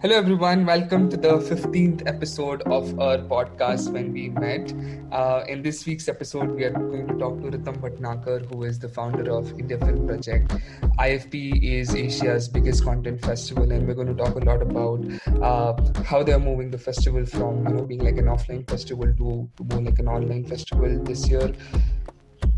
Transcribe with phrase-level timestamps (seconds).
[0.00, 0.64] Hello, everyone.
[0.64, 4.72] Welcome to the 15th episode of our podcast, When We Met.
[5.10, 8.78] Uh, in this week's episode, we are going to talk to Ritam Bhatnagar, who is
[8.78, 10.54] the founder of India Film Project.
[11.00, 15.04] IFP is Asia's biggest content festival, and we're going to talk a lot about
[15.42, 19.12] uh, how they are moving the festival from you know being like an offline festival
[19.16, 21.52] to, to more like an online festival this year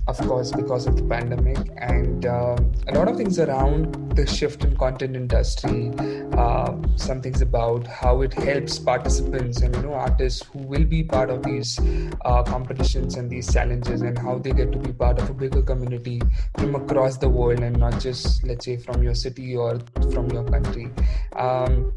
[0.09, 2.57] of course because of the pandemic and uh,
[2.89, 5.93] a lot of things around the shift in content industry
[6.37, 11.03] uh, some things about how it helps participants and you know artists who will be
[11.03, 11.79] part of these
[12.25, 15.63] uh, competitions and these challenges and how they get to be part of a bigger
[15.63, 16.21] community
[16.59, 19.79] from across the world and not just let's say from your city or
[20.13, 20.91] from your country.
[21.37, 21.93] Um,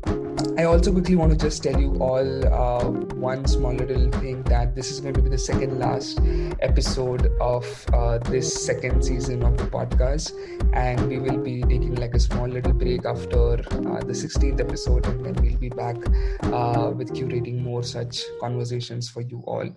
[0.57, 4.75] I also quickly want to just tell you all uh, one small little thing that
[4.75, 6.19] this is going to be the second last
[6.59, 10.33] episode of uh, this second season of the podcast,
[10.73, 15.05] and we will be taking like a small little break after uh, the 16th episode,
[15.05, 15.95] and then we'll be back
[16.51, 19.69] uh, with curating more such conversations for you all.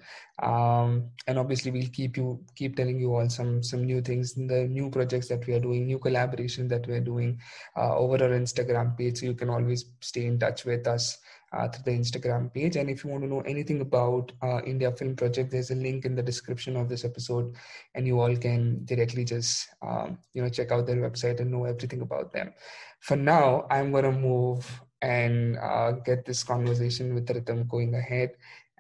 [0.43, 4.67] Um, and obviously, we'll keep you keep telling you all some some new things, the
[4.79, 7.39] new projects that we are doing, new collaboration that we are doing
[7.77, 11.19] uh, over our Instagram page, so you can always stay in touch with us
[11.57, 12.77] uh, through the Instagram page.
[12.77, 16.05] And if you want to know anything about uh, India Film Project, there's a link
[16.05, 17.55] in the description of this episode,
[17.95, 21.65] and you all can directly just um, you know check out their website and know
[21.65, 22.53] everything about them.
[23.01, 24.69] For now, I'm gonna move
[25.03, 28.33] and uh, get this conversation with Ritam going ahead.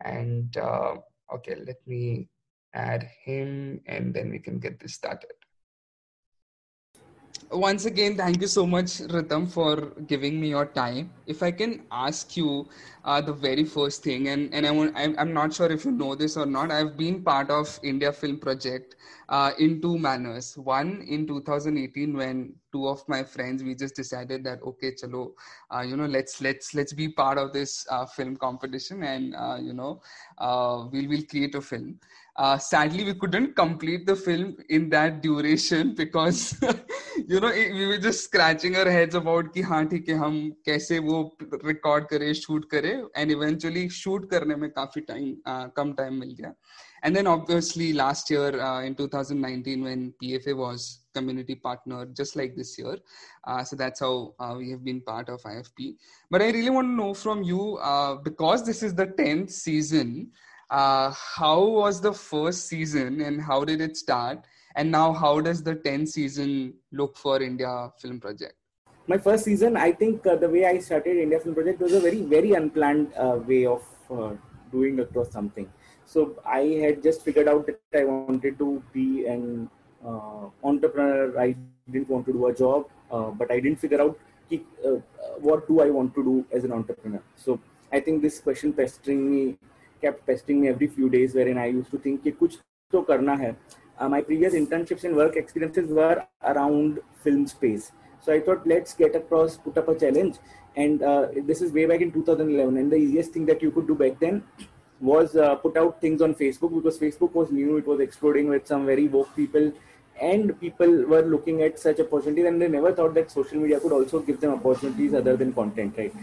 [0.04, 0.96] And uh,
[1.34, 2.28] okay, let me
[2.74, 5.35] add him, and then we can get this started
[7.50, 11.10] once again, thank you so much, Ritam, for giving me your time.
[11.26, 12.68] If I can ask you
[13.04, 15.92] uh, the very first thing, and, and I want, I'm, I'm not sure if you
[15.92, 18.96] know this or not, I've been part of India Film Project
[19.28, 20.56] uh, in two manners.
[20.58, 25.32] One in 2018 when two of my friends we just decided that okay, chalo,
[25.74, 29.58] uh, you know, let's let's let's be part of this uh, film competition, and uh,
[29.60, 30.00] you know,
[30.38, 31.98] uh, we'll will create a film
[32.37, 36.55] Uh, sadly, we couldn't complete the film in that duration because,
[37.27, 40.99] you know, we were just scratching our heads about कि हाँ ठीक है हम कैसे
[41.07, 41.19] वो
[41.65, 46.35] record करें shoot करें and eventually shoot करने में काफी time uh, कम time मिल
[46.39, 46.53] गया
[47.03, 52.55] and then obviously last year uh, in 2019 when PFA was community partner just like
[52.55, 52.97] this year
[53.47, 55.95] uh, so that's how uh, we have been part of IFP
[56.29, 60.31] but I really want to know from you uh, because this is the 10th season
[60.70, 64.44] uh, how was the first season and how did it start?
[64.74, 68.54] And now, how does the 10th season look for India Film Project?
[69.06, 72.00] My first season, I think uh, the way I started India Film Project was a
[72.00, 74.32] very, very unplanned uh, way of uh,
[74.72, 75.70] doing across something.
[76.04, 79.70] So I had just figured out that I wanted to be an
[80.04, 81.38] uh, entrepreneur.
[81.38, 81.56] I
[81.90, 84.18] didn't want to do a job, uh, but I didn't figure out
[85.40, 87.22] what do I want to do as an entrepreneur.
[87.34, 87.60] So
[87.92, 89.58] I think this question pestering me
[90.01, 92.57] kept pestering me every few days wherein I used to think कि कुछ
[92.91, 93.55] तो करना है.
[93.99, 97.91] Uh, my previous internships and work experiences were around film space.
[98.21, 100.37] So I thought let's get across, put up a challenge.
[100.75, 102.77] And uh, this is way back in 2011.
[102.77, 104.43] And the easiest thing that you could do back then
[104.99, 107.77] was uh, put out things on Facebook because Facebook was new.
[107.77, 109.71] It was exploding with some very woke people
[110.19, 113.91] and people were looking at such opportunities and they never thought that social media could
[113.91, 116.13] also give them opportunities other than content right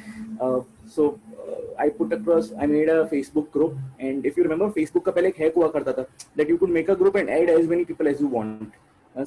[0.40, 4.69] uh, so uh, i put across i made a facebook group and if you remember
[4.79, 6.05] facebook ka pehle ek hack karta tha
[6.39, 8.73] that you could make a group and add as many people as you want.
[9.15, 9.25] Uh,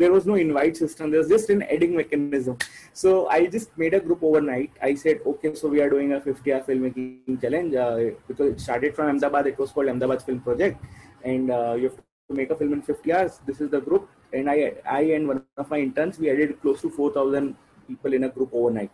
[0.00, 2.56] there was no invite system there was just an adding mechanism.
[2.92, 4.70] So i just made a group overnight.
[4.80, 7.96] I said okay so we are doing a 50 hour filmmaking challenge uh,
[8.28, 10.78] because it started from ahmedabad it was called ahmedabad film project
[11.24, 11.96] and uh, you have
[12.30, 13.40] to make a film in 50 hours.
[13.46, 16.80] This is the group, and I, I and one of my interns, we added close
[16.82, 17.56] to 4,000
[17.88, 18.90] people in a group overnight,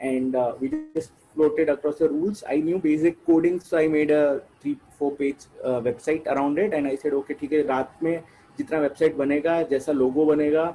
[0.00, 2.42] and uh, we just floated across the rules.
[2.48, 6.72] I knew basic coding, so I made a three, four page uh, website around it,
[6.72, 8.22] and I said, okay, ठीक है रात में
[8.58, 10.66] जितना website बनेगा जैसा लोगो बनेगा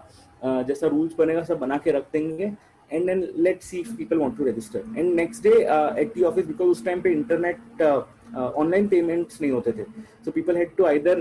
[0.44, 2.52] uh, जैसा rules बनेगा सब बना के रख देंगे
[2.92, 6.24] and then let's see if people want to register and next day uh, at the
[6.24, 7.82] office because उस टाइम पे इंटरनेट
[8.36, 9.86] ऑनलाइन पेमेंट्स नहीं होते थे
[10.26, 11.16] so people had to either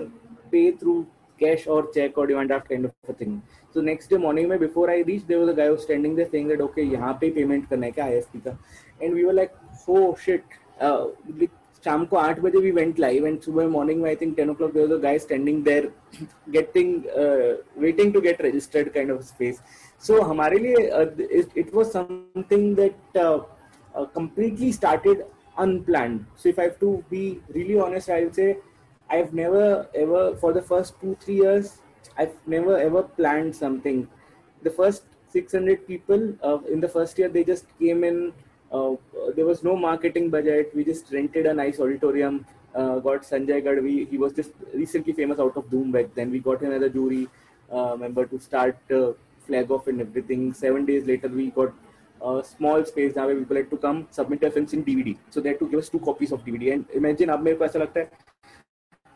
[0.53, 0.99] pay through
[1.39, 3.43] cash or check or demand draft kind of a thing.
[3.75, 6.15] So next day morning में before I reached there was a guy who was standing
[6.15, 8.57] there saying that okay यहाँ पे payment करना है क्या IFP का
[9.01, 9.55] and we were like
[9.89, 11.07] oh shit uh,
[11.85, 14.73] शाम को आठ बजे वी वेंट लाइव एंड सुबह मॉर्निंग में I think ten o'clock
[14.75, 15.91] there guy standing there
[16.51, 16.95] getting
[17.83, 19.61] waiting to get registered kind of space
[20.07, 23.19] so हमारे लिए it was something that
[23.97, 25.25] completely started
[25.59, 28.53] unplanned so if I have to be really honest I will say
[29.11, 31.79] I've never ever for the first two three years
[32.17, 34.09] I've never ever planned something.
[34.63, 38.33] The first 600 people uh, in the first year they just came in.
[38.73, 38.95] Uh,
[39.37, 40.75] there was no marketing budget.
[40.75, 42.47] We just rented a nice auditorium.
[42.75, 44.09] Uh, got Sanjay Gadhvi.
[44.11, 46.31] He was just recently famous out of Dhoom back then.
[46.31, 47.29] We got another jury
[47.71, 49.13] uh, member to start uh,
[49.47, 50.53] flag off and everything.
[50.53, 51.73] Seven days later, we got
[52.21, 55.17] a small space now where people had to come submit their films in DVD.
[55.31, 56.73] So they had to give us two copies of DVD.
[56.75, 58.01] And imagine, अब मेरे को ऐसा लगता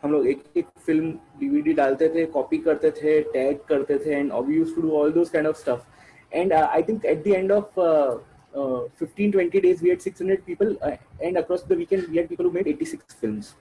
[0.02, 1.10] हम लोग एक एक film
[1.40, 5.12] DVD डालते थे कॉपी करते थे टैग करते थे and ऑब used to do all
[5.12, 7.80] those kind of stuff and I think at the end of
[8.98, 10.76] fifteen twenty days we had six hundred people
[11.22, 13.54] and across the weekend we had people who made eighty six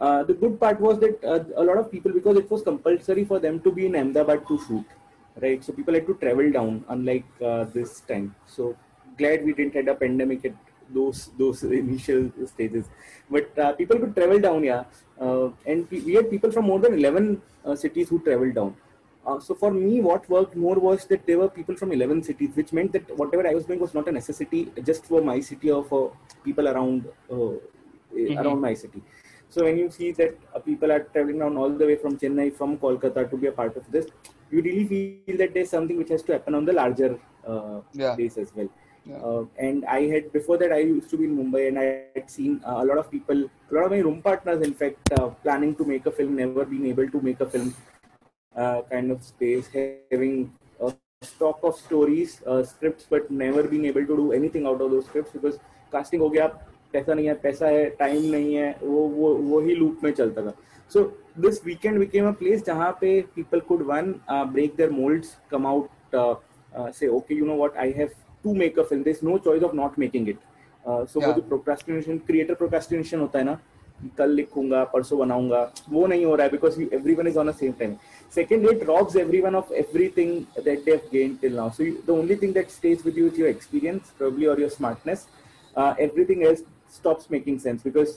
[0.00, 3.58] the good part was that a lot of people because it was compulsory for them
[3.58, 4.96] to be in Ahmedabad to shoot
[5.36, 7.24] right so people had to travel down unlike
[7.74, 8.74] this time so
[9.18, 10.54] glad we didn't had a pandemic at
[10.90, 12.86] those those initial stages.
[13.30, 14.38] But uh, people could travel
[15.20, 17.42] and we had people from more than 11
[17.76, 18.74] cities who traveled down
[19.28, 22.50] uh, so for me, what worked more was that there were people from 11 cities,
[22.54, 25.70] which meant that whatever I was doing was not a necessity just for my city
[25.70, 26.12] or for
[26.44, 28.38] people around uh, mm-hmm.
[28.38, 29.02] around my city.
[29.50, 32.54] So when you see that uh, people are traveling down all the way from Chennai,
[32.56, 34.06] from Kolkata to be a part of this,
[34.50, 38.14] you really feel that there's something which has to happen on the larger uh, yeah.
[38.14, 38.68] base as well.
[39.07, 39.17] Yeah.
[39.17, 42.29] Uh, and I had before that I used to be in Mumbai and I had
[42.29, 45.27] seen uh, a lot of people, a lot of my room partners, in fact, uh,
[45.45, 47.75] planning to make a film, never been able to make a film
[48.55, 49.67] uh, kind of space,
[50.11, 54.79] having a stock of stories, uh, scripts, but never being able to do anything out
[54.79, 55.59] of those scripts because
[55.91, 56.47] casting हो गया
[56.93, 60.41] पैसा नहीं है पैसा है time नहीं है वो वो वो ही लूप में चलता
[60.45, 60.53] था
[60.93, 61.03] so
[61.45, 66.15] this weekend became a place जहाँ पे people could one break there moulds come out
[66.97, 68.09] से okay you know what I have
[68.43, 70.39] to make a film there is no choice of not making it
[70.87, 73.59] so वो जो procrastination creator procrastination होता है ना
[74.17, 77.55] कल लिखूंगा परसों बनाऊंगा वो नहीं हो रहा है because every one is on the
[77.55, 77.95] same time
[78.33, 80.29] second it robs everyone of everything
[80.67, 83.37] that they've gained till now so you, the only thing that stays with you is
[83.37, 85.27] your experience probably or your smartness
[85.75, 86.63] uh, everything else
[86.95, 88.15] stops making sense because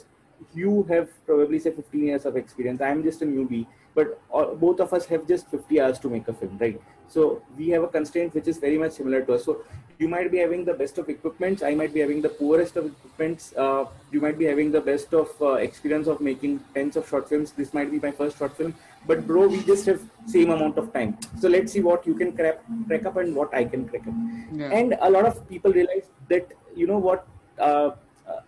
[0.61, 3.65] you have probably say 15 years of experience i'm just a newbie
[3.95, 6.81] but all, both of us have just 50 hours to make a film right
[7.12, 9.44] so we have a constraint which is very much similar to us.
[9.44, 9.62] So
[9.98, 11.62] you might be having the best of equipments.
[11.62, 13.52] I might be having the poorest of equipments.
[13.54, 17.28] Uh, you might be having the best of uh, experience of making tens of short
[17.28, 17.52] films.
[17.52, 18.74] This might be my first short film.
[19.06, 21.18] But bro, we just have same amount of time.
[21.38, 24.14] So let's see what you can crack, crack up and what I can crack up.
[24.52, 24.70] Yeah.
[24.70, 27.26] And a lot of people realize that you know what,
[27.58, 27.90] uh,
[28.28, 28.40] uh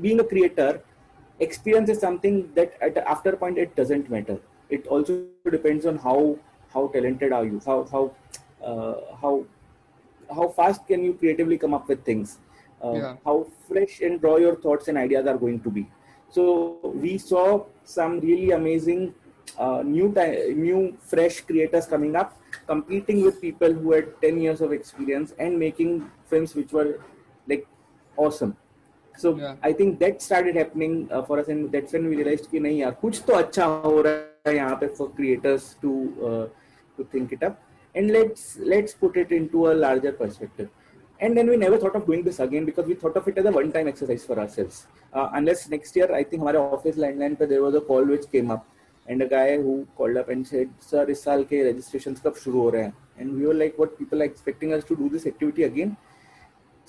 [0.00, 0.82] being a creator,
[1.40, 4.38] experience is something that at after point it doesn't matter.
[4.70, 6.38] It also depends on how
[6.74, 8.04] how talented are you how how
[8.64, 9.44] uh, how
[10.34, 12.38] how fast can you creatively come up with things
[12.84, 13.16] uh, yeah.
[13.24, 15.86] how fresh and raw your thoughts and ideas are going to be
[16.30, 19.12] so we saw some really amazing
[19.58, 22.36] uh, new time, new fresh creators coming up
[22.66, 27.00] competing with people who had 10 years of experience and making films which were
[27.48, 27.66] like
[28.16, 28.56] awesome
[29.16, 29.56] so yeah.
[29.62, 32.78] i think that started happening uh, for us and that's when we realized that nahi
[32.82, 35.92] yaar kuch to acha ho raha hai yahan pe for creators to
[36.30, 36.44] uh,
[37.00, 37.60] to think it up.
[37.94, 38.44] And let's
[38.74, 40.68] let's put it into a larger perspective.
[41.20, 43.44] And then we never thought of doing this again because we thought of it as
[43.44, 44.86] a one time exercise for ourselves.
[45.12, 48.50] Uh, unless next year i think our office landline there was a call which came
[48.50, 48.66] up.
[49.06, 52.92] And a guy who called up and said sir is saal ke registrations rahe hain
[53.18, 53.98] and we were like what?
[53.98, 55.96] People are expecting us to do this activity again?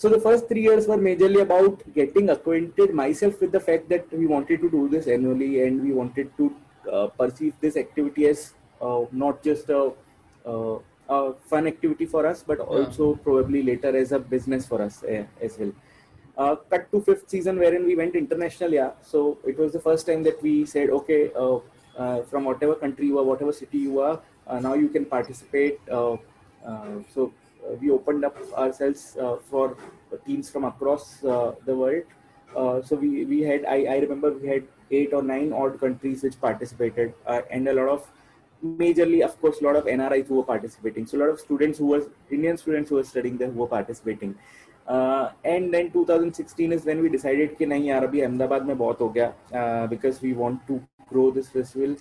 [0.01, 4.11] So the first three years were majorly about getting acquainted myself with the fact that
[4.11, 6.55] we wanted to do this annually and we wanted to
[6.91, 8.53] uh, perceive this activity as
[9.11, 9.91] not just a,
[10.45, 13.23] uh, a, fun activity for us, but also yeah.
[13.23, 15.71] probably later as a business for us uh, as well.
[16.37, 20.07] Uh, cut to fifth season wherein we went international yeah so it was the first
[20.07, 21.57] time that we said okay uh,
[21.97, 24.19] uh, from whatever country you are whatever city you are
[24.61, 27.33] now you can participate so
[27.81, 29.17] we opened up ourselves
[29.49, 29.75] for
[30.25, 32.03] teams from across the world
[32.87, 36.39] so we, we had I, I remember we had eight or nine odd countries which
[36.39, 37.13] participated
[37.51, 38.09] and a lot of
[38.63, 41.05] majorly, of course, a lot of NRIs who were participating.
[41.05, 43.67] So a lot of students who were Indian students who were studying there who were
[43.67, 44.35] participating.
[44.87, 49.01] Uh, and then 2016 is when we decided कि नहीं यार अभी अहमदाबाद में बहुत
[49.01, 51.95] हो गया because we want to grow this festival.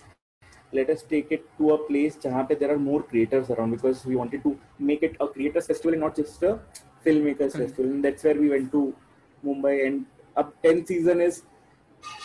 [0.73, 4.05] Let us take it to a place जहाँ पे there are more creators around because
[4.07, 6.59] we wanted to make it a creators festival and not just a
[7.05, 7.62] filmmakers mm-hmm.
[7.62, 7.90] festival.
[7.90, 8.95] And that's where we went to
[9.45, 11.43] Mumbai and up 10th season is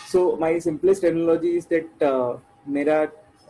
[0.07, 2.37] so my simplest analogy is that uh,
[2.67, 2.99] मेरा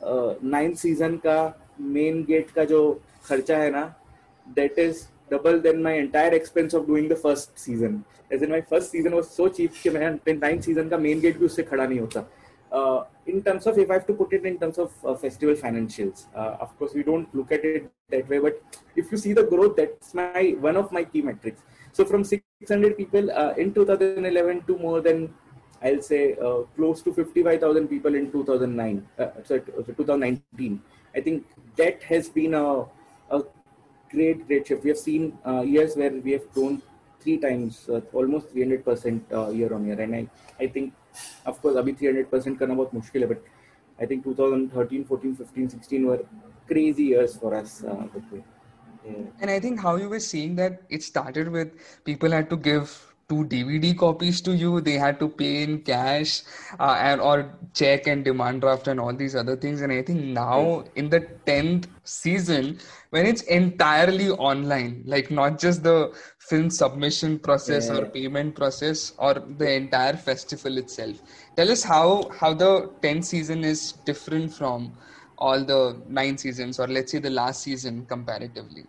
[0.03, 1.37] ninth season का
[1.81, 2.81] main gate का जो
[3.27, 3.83] खर्चा है ना
[4.47, 8.01] that is double than my entire expense of doing the first season
[8.33, 11.39] as in my first season was so cheap कि मैं ninth season का मेन गेट
[11.39, 12.27] भी उससे खड़ा नहीं होता
[12.71, 15.55] uh, in terms of if I have to put it in terms of uh, festival
[15.55, 18.39] financials, uh, of course we don't look at it that way.
[18.39, 18.61] But
[18.95, 21.61] if you see the growth, that's my one of my key metrics.
[21.93, 25.33] So from 600 people uh, in 2011 to more than
[25.84, 30.82] I'll say uh, close to 55,000 people in 2009, uh, sorry, 2019.
[31.15, 32.86] I think that has been a,
[33.29, 33.44] a
[34.10, 34.84] great, great shift.
[34.84, 36.82] We have seen uh, years where we have grown
[37.20, 40.00] three times, uh, almost 300% uh, year on year.
[40.00, 40.27] And I,
[40.60, 40.94] I think,
[41.46, 43.44] of course, abhi 300% karna bahut mushkil but
[44.00, 46.25] I think 2013, 14, 15, 16 were
[46.67, 47.84] crazy years for us.
[47.84, 48.08] Uh,
[49.39, 53.14] and I think how you were seeing that it started with people had to give
[53.27, 54.82] two DVD copies to you.
[54.82, 56.41] They had to pay in cash
[56.79, 59.82] uh, and or check and demand draft and all these other things.
[59.82, 62.79] And I think now in the tenth season,
[63.10, 67.98] when it's entirely online, like not just the film submission process yeah.
[67.98, 71.22] or payment process or the entire festival itself.
[71.55, 74.94] Tell us how how the tenth season is different from
[75.38, 78.86] all the nine seasons or let's say the last season comparatively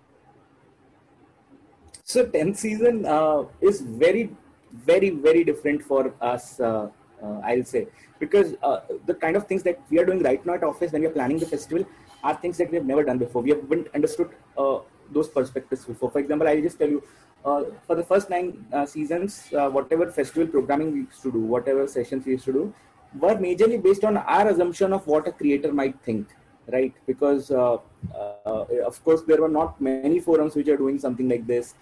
[2.13, 4.31] so 10th season uh, is very,
[4.73, 6.89] very, very different for us, uh,
[7.21, 7.89] uh, I'll say,
[8.21, 11.03] because uh, the kind of things that we are doing right now at office when
[11.03, 11.85] we are planning the festival
[12.23, 13.43] are things that we have never done before.
[13.43, 14.79] We haven't understood uh,
[15.11, 16.13] those perspectives before.
[16.13, 17.03] For example, I'll just tell you,
[17.45, 22.25] uh, for the first nine seasons, whatever festival programming we used to do, whatever sessions
[22.25, 22.75] we used to do,
[23.19, 26.29] were majorly based on our assumption of what a creator might think
[26.73, 27.77] right because uh,
[28.15, 31.75] uh, of course there were not many forums which are doing something like this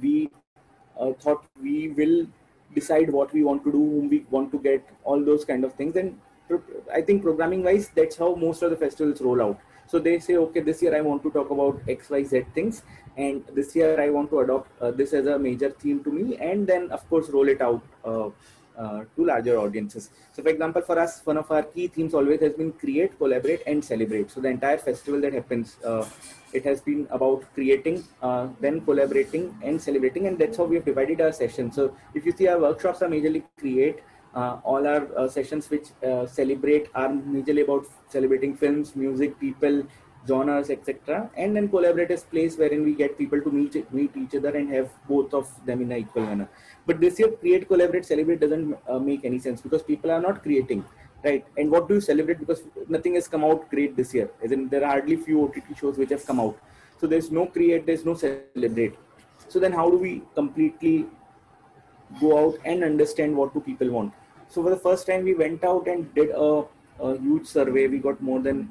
[0.00, 0.30] we
[0.98, 2.26] uh, thought we will
[2.74, 5.74] decide what we want to do, whom we want to get, all those kind of
[5.74, 5.96] things.
[5.96, 6.18] And
[6.92, 9.60] I think programming wise, that's how most of the festivals roll out.
[9.86, 12.82] So they say, okay, this year I want to talk about X, Y, Z things,
[13.16, 16.36] and this year I want to adopt uh, this as a major theme to me,
[16.36, 18.28] and then of course roll it out uh,
[18.78, 20.10] uh, to larger audiences.
[20.32, 23.62] So, for example, for us, one of our key themes always has been create, collaborate,
[23.66, 24.30] and celebrate.
[24.30, 26.04] So, the entire festival that happens, uh,
[26.52, 30.84] it has been about creating, uh, then collaborating, and celebrating, and that's how we have
[30.84, 31.74] divided our sessions.
[31.74, 34.00] So, if you see, our workshops are majorly create.
[34.34, 39.82] Uh, all our uh, sessions which uh, celebrate are majorly about celebrating films, music, people,
[40.26, 41.30] genres, etc.
[41.36, 44.72] And then collaborate is place wherein we get people to meet meet each other and
[44.72, 46.48] have both of them in an equal manner.
[46.86, 50.42] But this year, create, collaborate, celebrate doesn't uh, make any sense because people are not
[50.42, 50.84] creating,
[51.24, 51.44] right?
[51.56, 52.38] And what do you celebrate?
[52.38, 54.30] Because nothing has come out great this year.
[54.42, 56.58] As in, there are hardly few OTT shows which have come out.
[57.00, 58.96] So there's no create, there's no celebrate.
[59.48, 61.06] So then, how do we completely
[62.20, 64.12] go out and understand what do people want?
[64.48, 66.64] So for the first time, we went out and did a,
[67.00, 67.86] a huge survey.
[67.86, 68.68] We got more than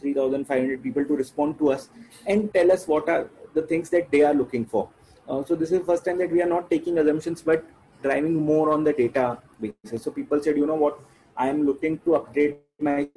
[0.00, 1.90] 3,500 people to respond to us
[2.26, 4.88] and tell us what are the things that they are looking for.
[5.28, 7.64] Uh, so this is the first time that we are not taking assumptions but
[8.02, 10.02] driving more on the data basis.
[10.02, 10.98] So people said, you know what,
[11.38, 13.08] I am looking to update my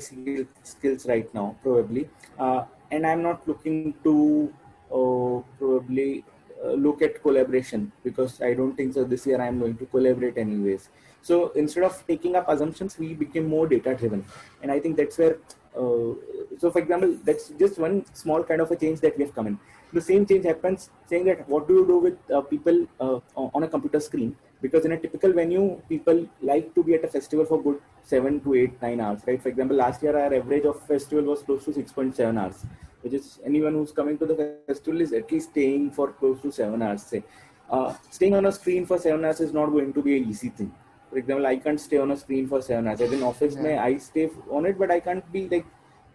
[0.63, 2.09] skills right now, probably,
[2.39, 4.53] uh, and I'm not looking to
[4.89, 6.23] uh, probably
[6.63, 9.03] uh, look at collaboration because I don't think so.
[9.03, 10.89] This year I'm going to collaborate anyways.
[11.21, 14.25] So instead of taking up assumptions, we became more data driven,
[14.61, 15.37] and I think that's where.
[15.75, 16.15] Uh,
[16.59, 19.47] so, for example, that's just one small kind of a change that we have come
[19.47, 19.59] in
[19.93, 23.63] the same change happens saying that what do you do with uh, people uh, on
[23.63, 27.45] a computer screen because in a typical venue people like to be at a festival
[27.45, 30.81] for good 7 to 8 9 hours right for example last year our average of
[30.87, 32.65] festival was close to 6.7 hours
[33.01, 34.37] which is anyone who's coming to the
[34.67, 37.23] festival is at least staying for close to 7 hours say
[37.69, 40.49] uh, staying on a screen for 7 hours is not going to be an easy
[40.49, 40.71] thing
[41.09, 43.67] for example i can't stay on a screen for 7 hours as in office yeah.
[43.67, 45.65] may i stay on it but i can't be like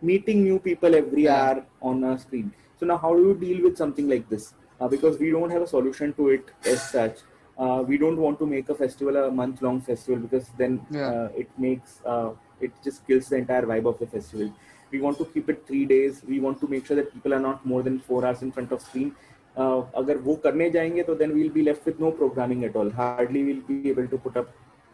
[0.02, 1.42] meeting new people every yeah.
[1.42, 4.54] hour on a screen so now, how do you deal with something like this?
[4.80, 7.18] Uh, because we don't have a solution to it as such
[7.57, 11.07] Uh, we don't want to make a festival a month-long festival because then yeah.
[11.07, 14.51] uh, it makes uh, it just kills the entire vibe of the festival.
[14.91, 16.21] We want to keep it three days.
[16.27, 18.71] We want to make sure that people are not more than four hours in front
[18.71, 19.13] of screen.
[19.57, 22.89] Uh, अगर वो करने जाएंगे तो then we'll be left with no programming at all.
[22.89, 24.53] Hardly we'll be able to put up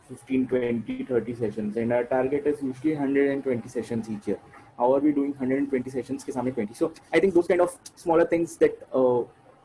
[0.10, 4.40] 15, 20, 30 sessions, and our target is usually 120 sessions each year
[4.78, 8.26] how are we doing 120 sessions ke 20 so i think those kind of smaller
[8.34, 9.22] things that uh,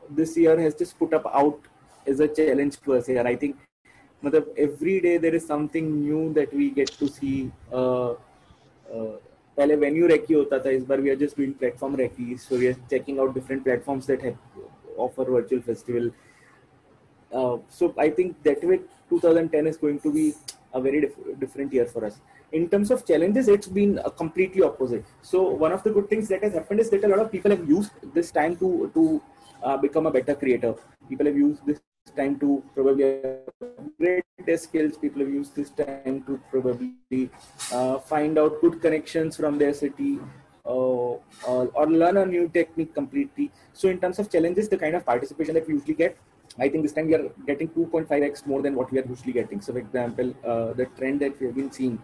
[0.09, 1.69] this year has just put up out
[2.07, 3.55] as a challenge to us here i think
[4.23, 8.11] matlab, every day there is something new that we get to see uh,
[8.95, 9.13] uh,
[9.57, 12.67] पहले venue recce होता था इस बार we are just doing platform recce so we
[12.67, 16.11] are checking out different platforms that have offer virtual festival
[17.75, 18.75] so I think that way
[19.11, 20.23] 2010 is going to be
[20.79, 22.19] a very diff- different year for us
[22.53, 25.03] in terms of challenges, it's been a completely opposite.
[25.21, 27.49] So one of the good things that has happened is that a lot of people
[27.49, 29.21] have used this time to to
[29.63, 30.75] uh, become a better creator.
[31.09, 31.79] People have used this
[32.20, 33.06] time to probably
[33.60, 34.98] upgrade their skills.
[35.04, 37.30] People have used this time to probably
[37.72, 40.18] uh, find out good connections from their city.
[40.66, 41.16] Uh,
[41.50, 43.50] or, or learn a new technique completely.
[43.72, 46.18] So, in terms of challenges, the kind of participation that we usually get
[46.58, 49.60] I think this time we are getting 2.5x more than what we are usually getting.
[49.60, 52.02] So, for example, uh, the trend that we have been seeing,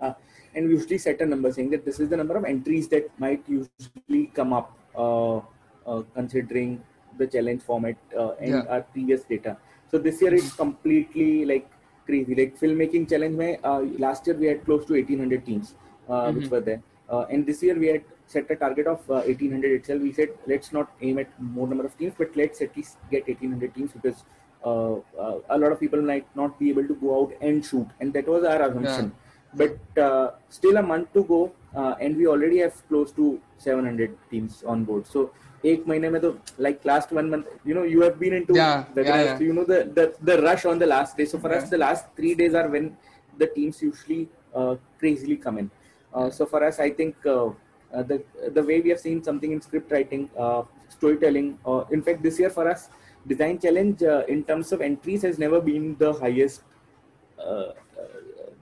[0.00, 0.14] uh,
[0.54, 3.10] and we usually set a number saying that this is the number of entries that
[3.18, 5.40] might usually come up uh,
[5.86, 6.82] uh considering
[7.22, 8.72] the challenge format uh, and yeah.
[8.74, 9.56] our previous data.
[9.90, 11.68] So this year it's completely like
[12.06, 12.34] crazy.
[12.40, 15.74] Like filmmaking challenge, mein, uh, last year we had close to 1800 teams
[16.08, 16.36] mm-hmm.
[16.36, 16.82] which were there,
[17.30, 20.02] and this year we had set a target of 1800 uh, itself.
[20.08, 23.26] We said let's not aim at more number of teams, but let's at least get
[23.26, 24.24] 1800 teams because
[24.64, 27.88] uh, uh, a lot of people might not be able to go out and shoot,
[28.00, 29.12] and that was our assumption.
[29.12, 29.16] Yeah.
[29.52, 34.16] But uh, still a month to go, uh, and we already have close to 700
[34.30, 35.06] teams on board.
[35.06, 35.32] So
[35.65, 38.83] एक महीने में तो like last one month you know you have been into yeah,
[38.93, 39.39] the yeah, yeah.
[39.39, 42.05] you know the, the the rush on the last day so for us the last
[42.15, 42.95] three days are when
[43.37, 45.71] the teams usually uh, crazily come in
[46.13, 47.49] uh, so for us i think uh,
[47.95, 51.57] uh, the the way we have seen something in script writing, uh, storytelling.
[51.65, 52.89] Uh, in fact, this year for us,
[53.25, 56.63] design challenge in terms of entries has never been the highest.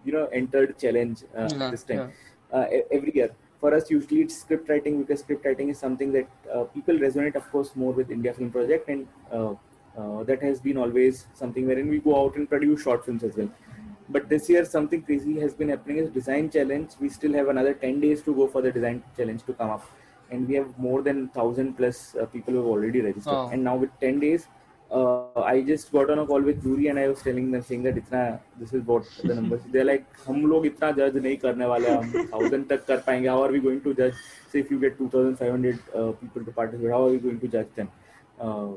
[0.05, 2.11] you know, entered challenge yeah, this time.
[2.53, 2.81] Yeah.
[2.91, 3.29] every year
[3.60, 7.34] for us usually it's script writing because script writing is something that uh, people resonate
[7.34, 9.54] of course more with india film project and uh,
[9.98, 13.36] uh, that has been always something wherein we go out and produce short films as
[13.36, 13.50] well.
[14.08, 16.92] But this year something crazy has been happening is design challenge.
[17.00, 19.84] We still have another 10 days to go for the design challenge to come up.
[20.30, 23.34] And we have more than 1000 plus uh, people who have already registered.
[23.34, 23.48] Oh.
[23.48, 24.46] and now with 10 days
[24.91, 27.83] uh, I just got on a call with jury and I was telling them saying
[27.83, 31.65] that itna this is what the numbers they're like हम लोग इतना जज नहीं करने
[31.73, 34.23] वाले हम 1000 तक कर पाएंगे how are we going to judge
[34.53, 37.75] say if you get 2500 uh, people to participate how are we going to judge
[37.75, 37.89] them
[38.39, 38.73] uh,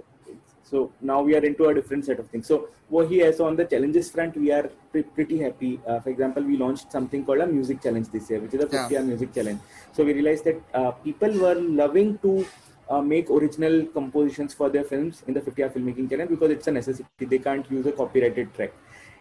[0.70, 2.46] so now we are into a different set of things.
[2.46, 5.80] So what he has on the challenges front, we are pre- pretty happy.
[5.86, 8.68] Uh, for example, we launched something called a music challenge this year, which is a
[8.68, 9.00] 50 yeah.
[9.00, 9.60] music challenge.
[9.92, 12.44] So we realized that uh, people were loving to
[12.90, 16.66] uh, make original compositions for their films in the 50 hour filmmaking challenge because it's
[16.66, 17.26] a necessity.
[17.26, 18.72] They can't use a copyrighted track.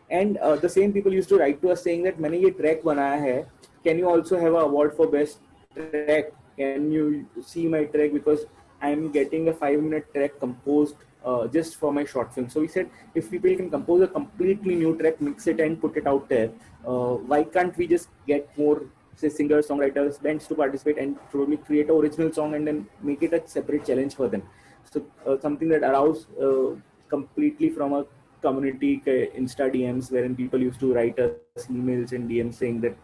[0.10, 2.84] And uh, the same people used to write to us saying that मैंने ये track
[2.84, 3.46] बनाया है.
[3.84, 5.40] Can you also have an award for best
[5.76, 6.32] track?
[6.58, 8.46] Can you see my track because
[8.82, 12.50] I'm getting a five minute track composed uh, just for my short film.
[12.50, 15.98] So we said if people can compose a completely new track, mix it and put
[15.98, 16.52] it out there,
[16.88, 18.84] uh, why can't we just get more
[19.20, 23.24] say singers, songwriters, bands to participate and probably create an original song and then make
[23.24, 24.44] it a separate challenge for them.
[24.92, 26.76] So uh, something that allows uh,
[27.10, 28.06] completely from a
[28.42, 32.96] community Insta DMs wherein people used to write us emails and DMs saying that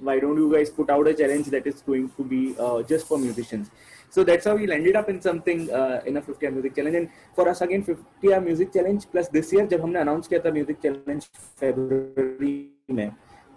[0.00, 3.06] why don't you guys put out a challenge that is going to be uh, just
[3.06, 3.70] for musicians
[4.08, 6.96] so that's how we ended up in something uh, in a 50 hour music challenge
[6.96, 10.40] and for us again 50 hour music challenge plus this year जब हमने announce किया
[10.44, 11.28] था music challenge
[11.62, 12.54] February
[12.90, 13.10] में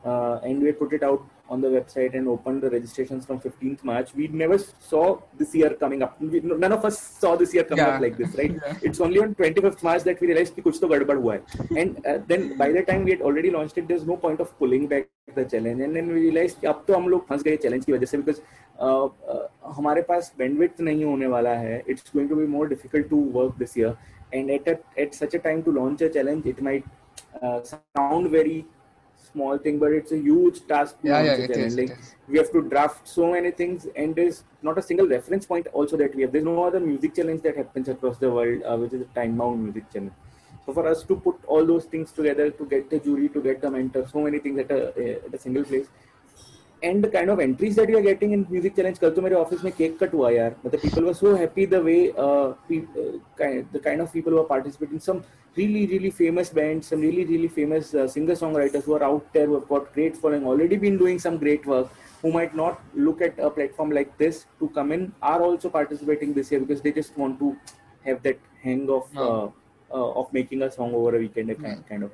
[0.06, 3.83] uh, and we put it out on the website and opened the registrations from 15th
[3.83, 4.15] March.
[4.15, 6.21] We never saw this year coming up.
[6.21, 7.95] We, none of us saw this year coming yeah.
[7.95, 8.53] up like this, right?
[8.53, 8.77] yeah.
[8.83, 11.43] It's only on 25th March that we realized कुछ तो गड़बड़ हुआ है.
[11.83, 14.57] And uh, then by the time we had already launched it, there's no point of
[14.59, 15.81] pulling back the challenge.
[15.81, 18.41] And then we realized अब तो हम लोग फंस गए challenge की वजह से because
[18.81, 21.83] uh, uh, हमारे पास bandwidth नहीं होने वाला है.
[21.85, 23.97] It's going to be more difficult to work this year.
[24.33, 26.85] And at a, at such a time to launch a challenge, it might
[27.43, 28.67] uh, sound very
[29.33, 30.97] small thing, but it's a huge task.
[31.03, 32.14] Yeah, yeah, it is, like, it is.
[32.29, 35.97] We have to draft so many things, and there's not a single reference point also
[35.97, 36.33] that we have.
[36.33, 39.62] There's no other music challenge that happens across the world, uh, which is a time-bound
[39.62, 40.12] music challenge.
[40.67, 43.62] So for us to put all those things together, to get the jury, to get
[43.62, 45.87] the mentor, so many things at a, at a single place,
[46.84, 49.36] and the kind of entries that you are getting in music challenge कल तो मेरे
[49.36, 53.06] office में cake cut हुआ यार मतलब people were so happy the way uh, people,
[53.06, 55.24] uh, the kind of people who are participating some
[55.58, 59.46] really really famous bands some really really famous uh, singer songwriters who are out there
[59.52, 61.91] who have got great following already been doing some great work
[62.22, 66.34] who might not look at a platform like this to come in are also participating
[66.34, 67.56] this year because they just want to
[68.06, 69.48] have that hang of uh,
[69.90, 72.11] uh, of making a song over a weekend kind, kind of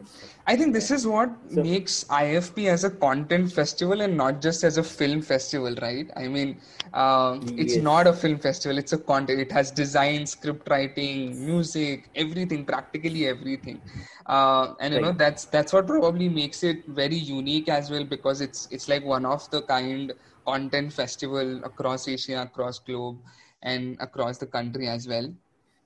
[0.46, 4.64] i think this is what so, makes ifp as a content festival and not just
[4.64, 6.10] as a film festival right?
[6.16, 6.60] I mean
[6.92, 7.82] uh, it's yes.
[7.82, 13.26] not a film festival it's a content it has design script writing music everything practically
[13.26, 13.80] everything.
[14.26, 15.06] Uh, and you right.
[15.06, 19.04] know that's that's what probably makes it very unique as well because it's it's like
[19.04, 20.12] one of the kind
[20.46, 23.18] content festival across asia across globe
[23.62, 25.32] and across the country as well.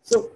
[0.02, 0.30] So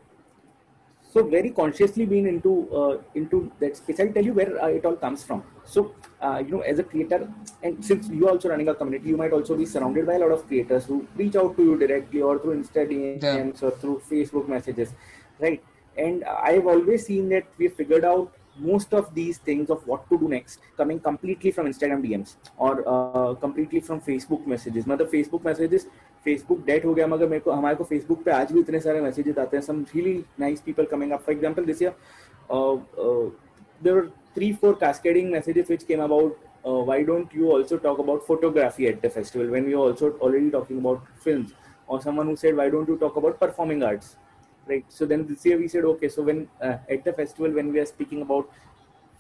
[1.13, 4.01] so very consciously been into uh, into that space.
[4.01, 5.43] I'll tell you where uh, it all comes from.
[5.65, 7.29] So uh, you know as a creator
[7.63, 10.19] and since you are also running a community you might also be surrounded by a
[10.19, 13.67] lot of creators who reach out to you directly or through insta dms yeah.
[13.67, 14.95] or through facebook messages
[15.41, 15.63] right?
[15.97, 20.19] And i've always seen that we've figured out most of these things of what to
[20.19, 24.87] do next coming completely from instagram dms or uh, completely from facebook messages.
[24.87, 25.87] Now the facebook messages
[26.27, 29.01] Facebook date हो गया, मगर मेरे को, हमारे को Facebook पे आज भी इतने सारे
[29.01, 31.83] मैसेजेस आते हैं some really nice people coming up for example this
[33.81, 34.07] there
[34.37, 36.37] three four cascading messages which came about
[36.87, 40.79] why don't you also talk about photography at the festival when you also already talking
[40.81, 41.47] about film
[41.89, 44.17] और someone said why don't you talk about performing arts
[44.67, 47.87] right so then this we said okay so when at the festival when we are
[47.87, 48.49] speaking about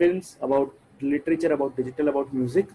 [0.00, 2.68] film about literature about digital about music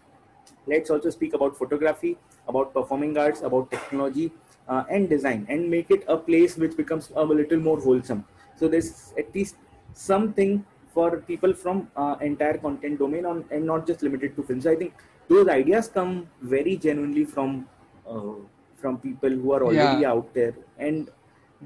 [0.68, 4.32] let's also speak about photography about performing arts about technology
[4.68, 8.24] uh, and design and make it a place which becomes a little more wholesome
[8.56, 9.56] so there's at least
[9.94, 10.66] something
[10.98, 14.66] for people from uh, entire content domain on, and not just limited to films.
[14.66, 14.94] I think
[15.28, 17.68] those ideas come very genuinely from
[18.10, 18.38] uh,
[18.82, 20.12] from people who are already yeah.
[20.12, 21.10] out there and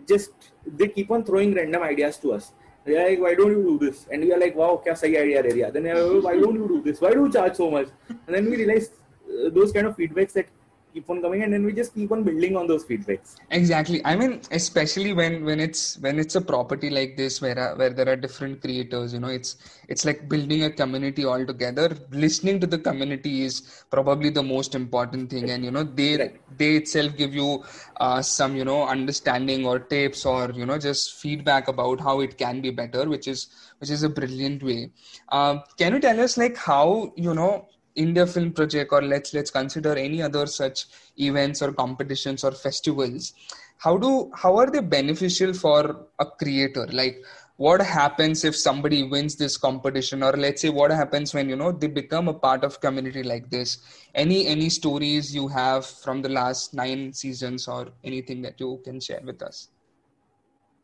[0.08, 0.32] just
[0.66, 2.52] they keep on throwing random ideas to us.
[2.84, 4.08] They're like, why don't you do this?
[4.12, 5.72] And we are like, wow, kya sahi idea area.
[5.72, 7.00] Then like, why don't you do this?
[7.00, 7.88] Why do you charge so much?
[8.10, 8.90] And then we realize
[9.30, 10.48] uh, those kind of feedbacks that
[10.94, 13.36] keep on coming and then we just keep on building on those feedbacks.
[13.50, 14.02] Exactly.
[14.06, 17.90] I mean especially when when it's when it's a property like this where uh, where
[17.90, 22.60] there are different creators you know it's it's like building a community all together listening
[22.60, 26.58] to the community is probably the most important thing and you know they right.
[26.58, 27.64] they itself give you
[27.98, 32.38] uh, some you know understanding or tips or you know just feedback about how it
[32.38, 33.48] can be better which is
[33.80, 34.92] which is a brilliant way.
[35.30, 39.52] Uh, can you tell us like how you know India Film Project, or let's let's
[39.52, 40.86] consider any other such
[41.18, 43.34] events or competitions or festivals,
[43.78, 46.88] how do how are they beneficial for a creator?
[46.92, 47.24] Like,
[47.58, 51.72] what happens if somebody wins this competition, or let's say what happens when you know
[51.72, 53.80] they become a part of community like this?
[54.16, 59.00] Any any stories you have from the last nine seasons, or anything that you can
[59.00, 59.70] share with us?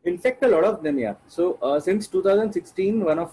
[0.04, 1.14] In fact, a lot of them, yeah.
[1.26, 3.32] So uh, since 2016, one of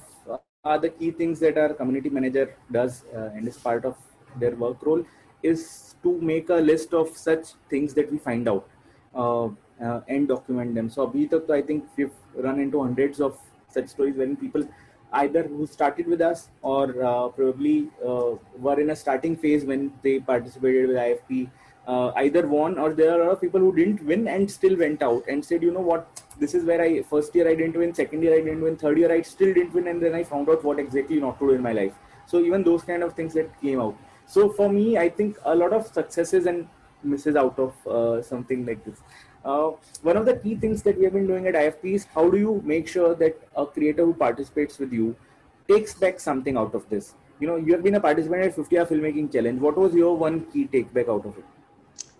[0.66, 3.96] are the key things that our community manager does uh, and is part of
[4.38, 5.04] their work role
[5.44, 8.68] is to make a list of such things that we find out
[9.14, 10.90] uh, uh, and document them.
[10.90, 13.38] So abhi I think we've run into hundreds of
[13.70, 14.68] such stories when people
[15.14, 19.94] either who started with us or uh, probably uh, were in a starting phase when
[20.02, 21.50] they participated with IFP
[21.88, 24.76] uh, either won or there are a lot of people who didn't win and still
[24.78, 27.78] went out and said, you know what, this is where I first year I didn't
[27.78, 30.24] win, second year I didn't win, third year I still didn't win, and then I
[30.24, 31.94] found out what exactly not to do in my life.
[32.28, 33.98] So even those kind of things that came out.
[34.26, 36.68] So for me, I think a lot of successes and
[37.04, 39.00] misses out of uh, something like this.
[39.44, 39.72] Uh,
[40.02, 42.38] one of the key things that we have been doing at IFP is how do
[42.38, 45.16] you make sure that a creator who participates with you
[45.68, 47.14] takes back something out of this.
[47.40, 49.62] You know, you have been a participant at 50 hour filmmaking challenge.
[49.62, 51.46] What was your one key take back out of it?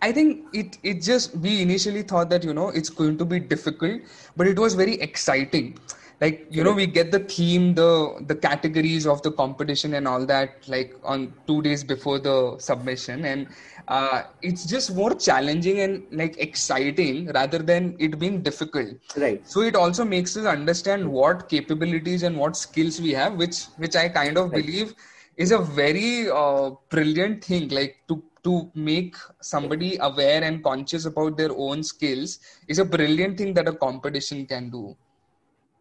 [0.02, 3.40] I think it it just we initially thought that you know it's going to be
[3.40, 4.02] difficult,
[4.36, 5.78] but it was very exciting.
[6.22, 10.26] Like you know, we get the theme, the the categories of the competition and all
[10.26, 13.48] that like on two days before the submission, and
[13.90, 18.94] uh, it's just more challenging and like exciting rather than it being difficult.
[19.18, 19.46] Right.
[19.48, 23.96] So it also makes us understand what capabilities and what skills we have, which which
[23.98, 24.66] I kind of right.
[24.66, 24.96] believe
[25.36, 27.68] is a very uh, brilliant thing.
[27.70, 33.38] Like to to make somebody aware and conscious about their own skills is a brilliant
[33.38, 34.96] thing that a competition can do.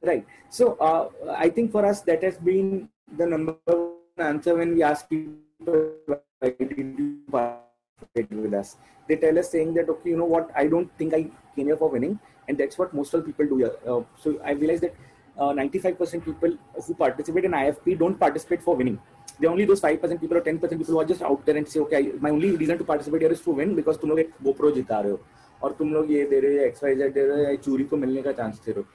[0.03, 0.27] Right.
[0.51, 1.09] So uh,
[1.45, 2.89] i think for us that has been
[3.21, 8.77] the number one answer when we ask people why did you participate with us?
[9.09, 10.51] They tell us saying that okay you know what?
[10.55, 11.23] I don't think i
[11.57, 12.19] came here for winning.
[12.49, 13.75] And that's what most of the people do here.
[13.87, 14.95] Uh, so i realized that
[15.39, 18.99] uh, 95% people who participate in ifp don't participate for winning
[19.40, 21.80] they only those 5% people or 10% people who are just out there and say,
[21.80, 24.74] okay, my only reason to participate here is to win because तुम लोग एक GoPro
[24.76, 25.20] जिता रहे हो
[25.64, 27.98] और तुम लोग ये दे रहे हो एक्स वाई जेड दे रहे हो चूरी को
[27.98, 28.88] मिलने का चांस दे रहे हो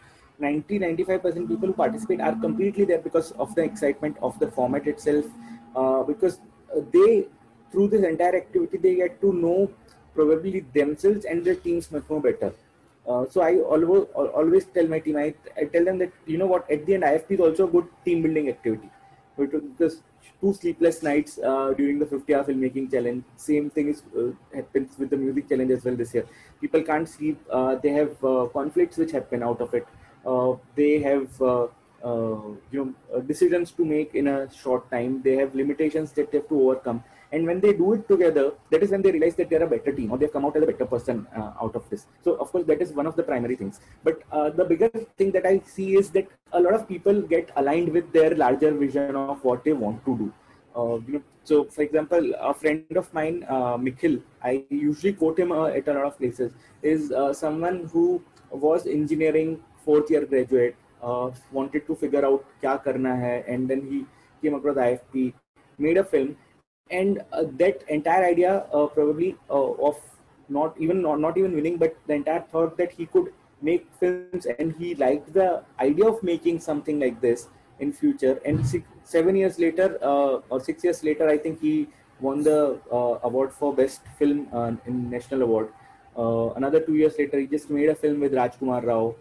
[0.43, 4.89] 90 95% people who participate are completely there because of the excitement of the format
[4.93, 5.25] itself
[5.77, 6.41] uh, because
[6.95, 7.27] they
[7.73, 9.71] through this entire activity they get to know
[10.17, 12.53] probably themselves and their teams much more better
[13.07, 14.05] uh, so I always
[14.41, 17.05] always tell my team I, I tell them that you know what at the end
[17.05, 18.91] IFP is also a good team building activity
[19.48, 20.02] because
[20.42, 23.24] two sleepless nights uh, during the 50 hour filmmaking challenge.
[23.36, 26.26] Same thing is uh, happens with the music challenge as well this year.
[26.62, 27.40] People can't sleep.
[27.52, 29.88] Uh, they have uh, conflicts which happen out of it.
[30.26, 31.68] Uh, they have uh,
[32.72, 35.22] you know decisions to make in a short time.
[35.22, 37.04] They have limitations that they have to overcome.
[37.32, 39.92] And when they do it together, that is when they realize that they're a better
[39.92, 42.08] team or they've come out as a better person uh, out of this.
[42.24, 43.80] So, of course, that is one of the primary things.
[44.04, 47.52] But uh, the bigger thing that I see is that a lot of people get
[47.56, 50.34] aligned with their larger vision of what they want to do.
[50.76, 55.40] Uh, you know, so, for example, a friend of mine, uh, Mikhil, I usually quote
[55.40, 60.26] him uh, at a lot of places, is uh, someone who was engineering fourth year
[60.26, 60.76] graduate,
[61.52, 64.06] wanted to figure out kya karna hai, and then he
[64.42, 65.34] came across IFP,
[65.78, 66.36] made a film,
[66.90, 69.98] and uh, that entire idea uh, probably uh, of
[70.50, 74.48] not even not, not even winning, but the entire thought that he could make films
[74.58, 77.48] and he liked the idea of making something like this
[77.80, 78.40] in future.
[78.46, 81.88] And six, seven years later uh, or six years later, I think he
[82.20, 85.70] won the uh, award for best film uh, in national award.
[86.18, 89.16] Another two years later, he just made a film with Rajkumar Rao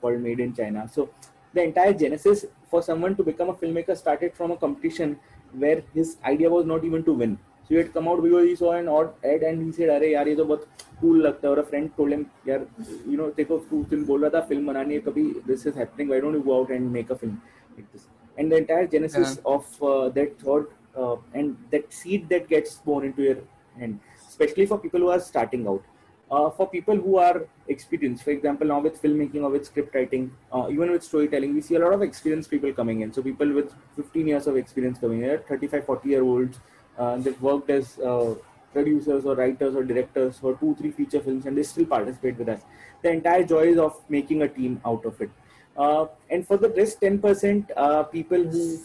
[0.00, 0.86] called Made in China.
[0.92, 1.08] So
[1.54, 5.18] the entire genesis for someone to become a filmmaker started from a competition
[5.53, 7.37] where his idea was not even to win
[7.69, 10.11] so he had come out because he saw an odd ad and he said, "अरे
[10.11, 10.65] यार ये तो बहुत
[11.01, 12.65] cool लगता है." और a friend told him, "यार,
[13.07, 16.09] you know, देखो तू तुम बोल रहा था film बनानी है कभी this is happening.
[16.13, 17.35] Why don't you go out and make a film
[17.77, 18.07] like this?"
[18.39, 19.51] And the entire genesis yeah.
[19.53, 23.37] of uh, that thought uh, and that seed that gets born into your
[23.77, 25.83] hand, especially for people who are starting out.
[26.30, 30.30] uh, for people who are experienced, for example, now with filmmaking or with script writing,
[30.52, 33.12] uh, even with storytelling, we see a lot of experienced people coming in.
[33.12, 36.58] So people with 15 years of experience coming in, 35, 40 year olds
[36.98, 38.34] uh, they've worked as uh,
[38.72, 42.48] producers or writers or directors for two, three feature films, and they still participate with
[42.48, 42.62] us.
[43.02, 45.30] The entire joy is of making a team out of it.
[45.76, 48.84] Uh, and for the rest 10% uh, people who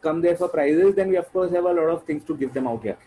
[0.00, 2.52] come there for prizes, then we of course have a lot of things to give
[2.52, 2.98] them out here.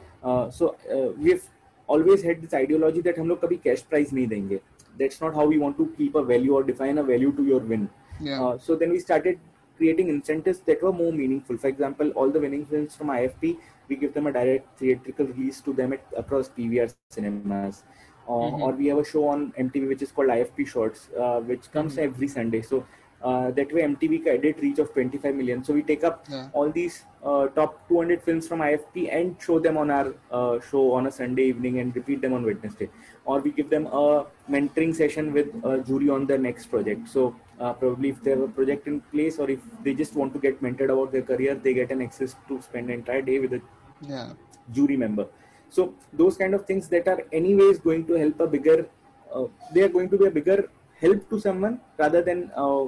[0.51, 0.75] So
[1.17, 1.43] we've
[1.88, 4.60] always had this ideology that हम लोग कभी cash prize नहीं देंगे.
[5.00, 7.60] That's not how we want to keep a value or define a value to your
[7.60, 7.88] win.
[8.20, 8.56] Yeah.
[8.58, 9.38] so then we started
[9.76, 11.56] creating incentives that were more meaningful.
[11.58, 13.56] For example, all the winning films from IFP
[13.88, 17.84] we give them a direct theatrical release to them at, across PVR cinemas.
[18.26, 18.62] Uh, mm-hmm.
[18.62, 21.94] Or we have a show on MTV which is called IFP Shorts, uh, which comes
[21.94, 22.04] mm-hmm.
[22.04, 22.62] every Sunday.
[22.62, 22.86] So
[23.21, 25.63] uh, that way MTV edit reach of 25 million.
[25.63, 26.47] So we take up yeah.
[26.53, 30.93] all these uh, top 200 films from IFP and show them on our uh, show
[30.93, 32.89] on a Sunday evening and repeat them on Wednesday.
[33.25, 37.09] Or we give them a mentoring session with a jury on the next project.
[37.09, 40.33] So uh, probably if they have a project in place or if they just want
[40.33, 43.39] to get mentored about their career, they get an access to spend an entire day
[43.39, 43.61] with a
[44.01, 44.31] yeah.
[44.71, 45.27] jury member.
[45.69, 48.87] So those kind of things that are anyways going to help a bigger,
[49.33, 52.85] uh, they are going to be a bigger help to someone rather than uh,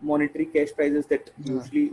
[0.00, 1.54] monetary cash prizes that yeah.
[1.54, 1.92] usually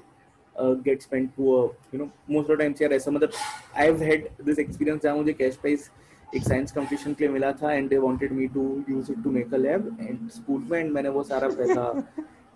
[0.55, 1.61] uh, get spent to a,
[1.91, 3.31] you know most of the times यार some other
[3.73, 5.89] have had this experience जहाँ मुझे cash prize
[6.35, 9.31] एक science competition के लिए मिला था and they wanted me to use it to
[9.31, 11.83] make a lab and school में and मैंने वो सारा पैसा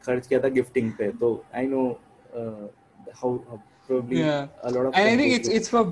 [0.06, 1.84] खर्च किया था गिफ्टिंग पे तो I know
[3.16, 3.38] how
[3.88, 4.48] probably yeah.
[4.64, 5.84] a lot of and i think it's it's for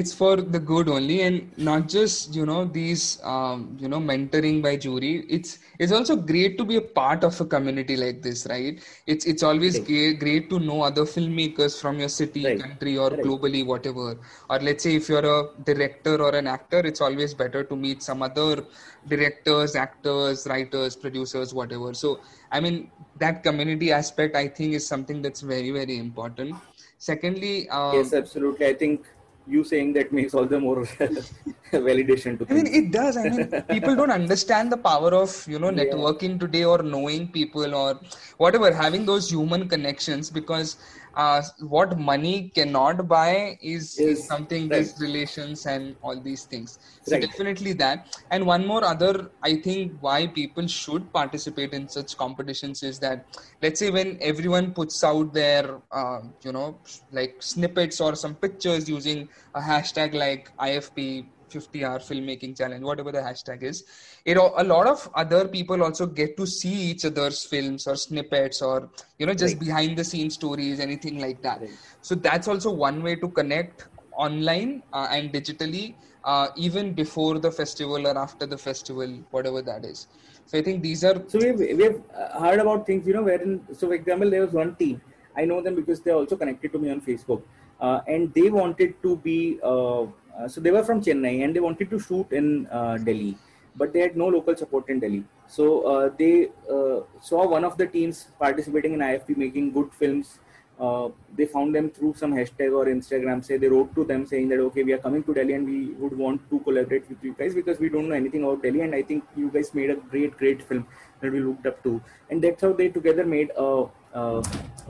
[0.00, 4.60] it's for the good only and not just you know these um, you know mentoring
[4.66, 8.46] by jury it's it's also great to be a part of a community like this
[8.50, 9.86] right it's it's always right.
[9.86, 12.60] great, great to know other filmmakers from your city right.
[12.60, 13.20] country or right.
[13.20, 14.18] globally whatever
[14.50, 18.02] or let's say if you're a director or an actor it's always better to meet
[18.02, 18.64] some other
[19.08, 22.18] directors actors writers producers whatever so
[22.50, 26.54] i mean that community aspect i think is something that's very very important
[26.98, 28.66] Secondly, um, yes, absolutely.
[28.66, 29.06] I think
[29.46, 30.76] you saying that makes all the more
[31.72, 32.46] validation to.
[32.48, 33.16] I mean, it does.
[33.16, 36.38] I mean, people don't understand the power of you know networking yeah.
[36.38, 38.00] today or knowing people or
[38.38, 40.76] whatever, having those human connections because
[41.16, 44.78] uh, what money cannot buy is, is something right.
[44.78, 47.22] these relations and all these things so right.
[47.22, 52.82] definitely that and one more other i think why people should participate in such competitions
[52.82, 53.24] is that
[53.62, 56.78] let's say when everyone puts out their uh, you know
[57.12, 63.12] like snippets or some pictures using a hashtag like ifp 50 hour filmmaking challenge whatever
[63.12, 63.84] the hashtag is.
[64.24, 68.62] It a lot of other people also get to see each other's films or snippets
[68.62, 69.60] or you know just right.
[69.60, 71.60] behind the scenes stories anything like that.
[71.60, 71.70] Right.
[72.00, 75.94] so that's also one way to connect online uh, and digitally
[76.24, 80.08] uh, even before the festival or after the festival whatever that is.
[80.46, 83.60] So i think these are so we've, we've uh, heard about things you know wherein
[83.72, 85.00] so for example there was one team.
[85.38, 87.42] I know them because they're also connected to me on facebook
[87.80, 90.02] uh, and they wanted to be uh,
[90.38, 93.36] uh, so they were from Chennai and they wanted to shoot in uh, Delhi,
[93.74, 95.24] but they had no local support in Delhi.
[95.46, 96.48] So uh, they
[97.20, 100.40] saw one of the teams participating in IFP making good films.
[101.36, 103.42] They found them through some hashtag or Instagram.
[103.42, 105.92] Say they wrote to them saying that okay, we are coming to Delhi and we
[105.94, 108.94] would want to collaborate with you guys because we don't know anything about Delhi and
[108.94, 110.86] I think you guys made a great, great film
[111.20, 112.02] that we looked up to.
[112.28, 114.42] And that's how they together made a, a,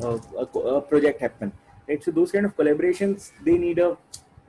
[0.03, 1.53] a, a project happen.
[1.89, 2.03] Right.
[2.03, 3.97] So those kind of collaborations they need a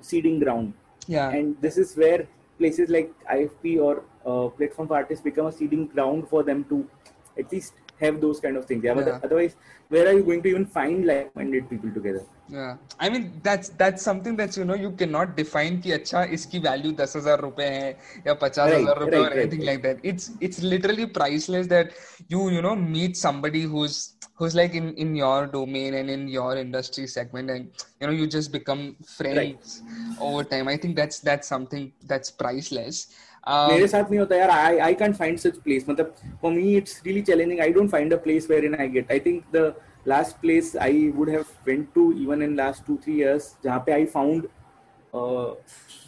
[0.01, 0.73] seeding ground
[1.07, 5.51] yeah and this is where places like ifp or uh, platform for artists become a
[5.51, 6.87] seeding ground for them to
[7.37, 8.83] at least have those kind of things.
[8.83, 9.19] Yeah, yeah.
[9.23, 9.55] otherwise
[9.89, 12.23] where are you going to even find like-minded people together?
[12.49, 12.77] Yeah.
[12.99, 16.93] I mean that's that's something that you know you cannot define ki acha iski value
[16.93, 19.97] 10000 rupees hai ya 50000 right, rupees right, or anything right, like that.
[20.11, 21.91] It's it's literally priceless that
[22.35, 23.97] you you know meet somebody who's
[24.39, 28.27] who's like in in your domain and in your industry segment and you know you
[28.37, 28.83] just become
[29.17, 29.81] friends
[30.19, 30.67] over time.
[30.67, 33.07] I think that's that's something that's priceless
[33.47, 37.01] मेरे साथ नहीं होता यार I I can't find such place मतलब for me it's
[37.05, 39.73] really challenging I don't find a place where in I get I think the
[40.07, 43.91] last place I would have went to even in last two three years जहाँ पे
[43.91, 44.47] I found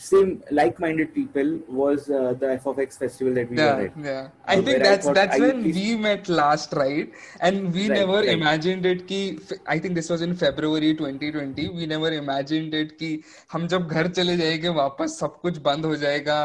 [0.05, 3.93] same like-minded people was uh, the FFX festival that we yeah, were at.
[4.05, 7.13] Yeah, I think that's I that's I when we met last, right?
[7.41, 8.29] And we right, never right.
[8.29, 9.07] imagined it.
[9.07, 11.69] Ki I think this was in February 2020.
[11.71, 13.11] We never imagined it कि
[13.53, 16.41] हम जब घर चले जाएंगे वापस सब कुछ बंद हो जाएगा,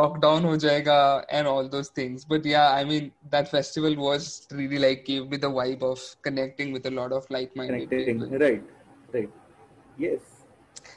[0.00, 0.98] lockdown हो जाएगा,
[1.32, 2.26] and all those things.
[2.34, 6.72] But yeah, I mean that festival was really like gave me the vibe of connecting
[6.72, 8.38] with a lot of like-minded people.
[8.38, 8.62] Right,
[9.14, 9.30] right,
[9.98, 10.33] yes.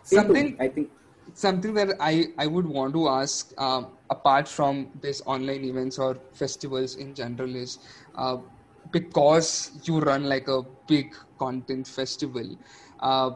[0.04, 0.90] Something I think.
[1.34, 6.18] something that I, I would want to ask um, apart from this online events or
[6.34, 7.78] festivals in general is
[8.14, 8.38] uh,
[8.90, 12.56] because you run like a big content festival
[13.00, 13.30] uh,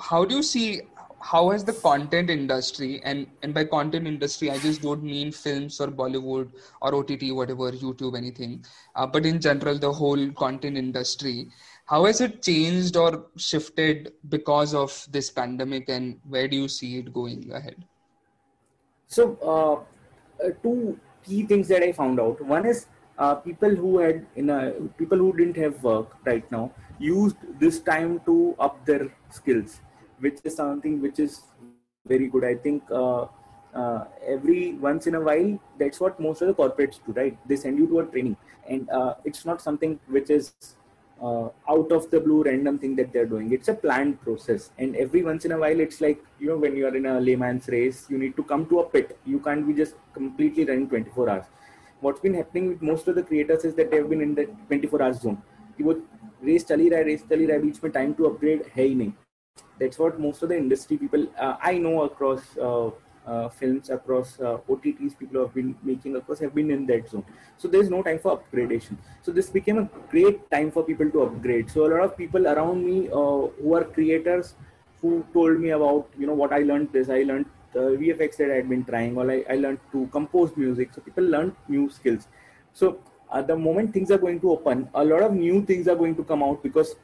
[0.00, 0.80] how do you see
[1.20, 5.80] how has the content industry and and by content industry i just don't mean films
[5.80, 11.48] or bollywood or ott whatever youtube anything uh, but in general the whole content industry
[11.88, 16.98] how has it changed or shifted because of this pandemic and where do you see
[16.98, 17.76] it going ahead?
[19.06, 22.44] So uh, uh, two key things that i found out.
[22.44, 22.86] One is
[23.18, 27.80] uh, people who had in a, people who didn't have work right now used this
[27.80, 29.80] time to up their skills
[30.18, 31.42] which is something which is
[32.06, 32.44] very good.
[32.44, 33.26] I think uh,
[33.74, 37.38] uh, every once in a while that's what most of the corporates do right?
[37.48, 38.36] They send you to a training
[38.68, 40.52] and uh, it's not something which is
[41.22, 43.52] uh, out of the blue random thing that they're doing.
[43.52, 44.70] It's a planned process.
[44.78, 47.36] And every once in a while, it's like, you know, when you're in a Le
[47.36, 49.18] Mans race, you need to come to a pit.
[49.24, 51.44] You can't be just completely running 24 hours.
[52.00, 55.02] What's been happening with most of the creators is that they've been in the 24
[55.02, 55.38] hours zone.
[55.78, 56.02] कि would
[56.42, 58.94] race, चली रहा है race चली रहा है बीच में time to upgrade है ही
[58.94, 59.12] नहीं
[59.78, 60.52] that's what most of the
[63.28, 67.24] uh, films across uh, OTTs people have been making across have been in that zone.
[67.56, 68.96] So there's no time for upgradation.
[69.22, 71.70] So this became a great time for people to upgrade.
[71.70, 74.54] So a lot of people around me uh, who are creators
[75.02, 78.50] who told me about you know what I learned this I learned uh, VFX that
[78.50, 80.94] I had been trying or I, I learned to compose music.
[80.94, 82.28] So people learned new skills.
[82.72, 82.98] So
[83.32, 86.16] at the moment things are going to open, a lot of new things are going
[86.16, 86.96] to come out because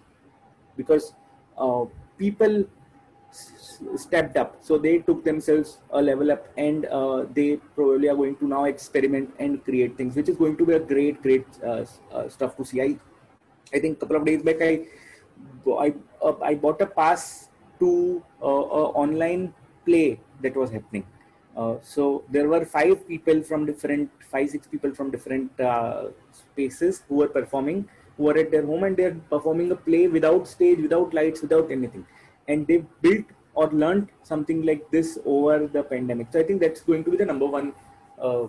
[0.76, 1.14] because
[1.58, 1.84] uh,
[2.18, 2.64] people
[3.96, 4.56] stepped up.
[4.60, 8.64] So they took themselves a level up and uh, they probably are going to now
[8.64, 12.56] experiment and create things, which is going to be a great, great uh, uh, stuff
[12.56, 12.82] to see.
[12.82, 12.96] I,
[13.72, 14.86] I think a couple of days back, I,
[15.66, 17.48] I, uh, I bought a pass
[17.80, 21.06] to uh, a online play that was happening.
[21.56, 25.50] Uh, so there were five people from different, five, six people from different
[26.32, 30.48] spaces who were performing, who were at their home and they're performing a play without
[30.48, 32.04] stage, without lights, without anything
[32.48, 36.28] and they've built or learned something like this over the pandemic.
[36.32, 37.72] So I think that's going to be the number one
[38.20, 38.46] uh,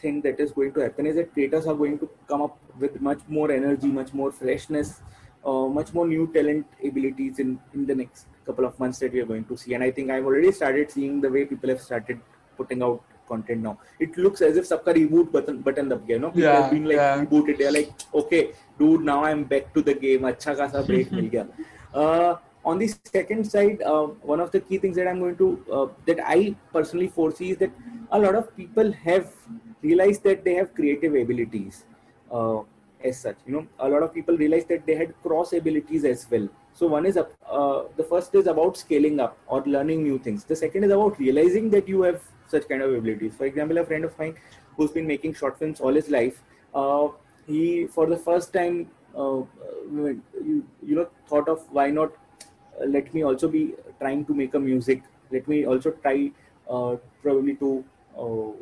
[0.00, 3.00] thing that is going to happen is that creators are going to come up with
[3.00, 5.02] much more energy, much more freshness,
[5.44, 9.20] uh, much more new talent abilities in, in the next couple of months that we
[9.20, 9.74] are going to see.
[9.74, 12.20] And I think I've already started seeing the way people have started
[12.56, 13.78] putting out content now.
[14.00, 16.86] It looks as if sabka reboot button button up you know people yeah, have been
[16.86, 17.24] like yeah.
[17.24, 17.58] rebooted.
[17.58, 20.22] They're like, okay, dude, now I'm back to the game.
[20.22, 21.46] Acha खासा break mil gaya.
[21.94, 25.64] Uh, on the second side, uh, one of the key things that I'm going to
[25.72, 27.70] uh, that I personally foresee is that
[28.10, 29.32] a lot of people have
[29.82, 31.84] realized that they have creative abilities
[32.30, 32.60] uh,
[33.02, 33.36] as such.
[33.46, 36.48] You know, a lot of people realize that they had cross abilities as well.
[36.74, 37.24] So one is uh,
[37.96, 40.44] the first is about scaling up or learning new things.
[40.44, 43.34] The second is about realizing that you have such kind of abilities.
[43.34, 44.36] For example, a friend of mine
[44.76, 46.42] who's been making short films all his life,
[46.74, 47.08] uh,
[47.46, 49.42] he for the first time uh,
[49.92, 50.22] you,
[50.86, 52.12] you know thought of why not
[52.86, 55.02] let me also be trying to make a music.
[55.30, 56.30] Let me also try
[56.68, 57.84] uh, probably to
[58.16, 58.52] uh,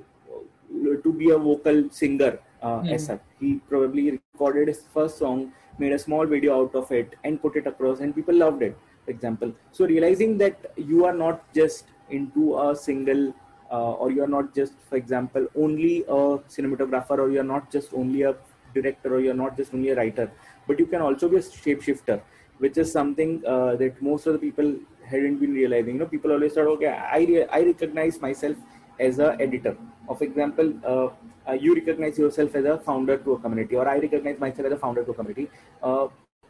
[1.03, 2.93] to be a vocal singer uh, mm.
[2.93, 3.21] as such.
[3.41, 7.57] He probably recorded his first song made a small video out of it and put
[7.57, 9.53] it across and people loved it for example.
[9.73, 13.35] So realizing that you are not just into a single
[13.71, 17.71] uh, or you are not just for example only a cinematographer or you are not
[17.71, 18.35] just only a
[18.75, 20.31] director or you are not just only a writer
[20.69, 22.21] but you can also be a shapeshifter
[22.59, 25.95] which is something uh, that most of the people hadn't been realizing.
[25.95, 28.57] You know, people always thought, okay, I re- I recognize myself
[28.99, 29.77] as a editor.
[30.09, 31.09] Of example, uh,
[31.49, 34.73] uh, you recognize yourself as a founder to a community, or I recognize myself as
[34.73, 35.51] a founder to a community.
[35.83, 36.09] Uh,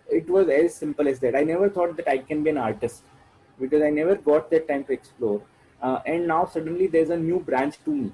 [0.08, 1.34] it was as simple as that.
[1.34, 3.02] I never thought that I can be an artist
[3.60, 5.42] because I never got that time to explore.
[5.82, 8.12] Uh, and now suddenly there's a new branch to me.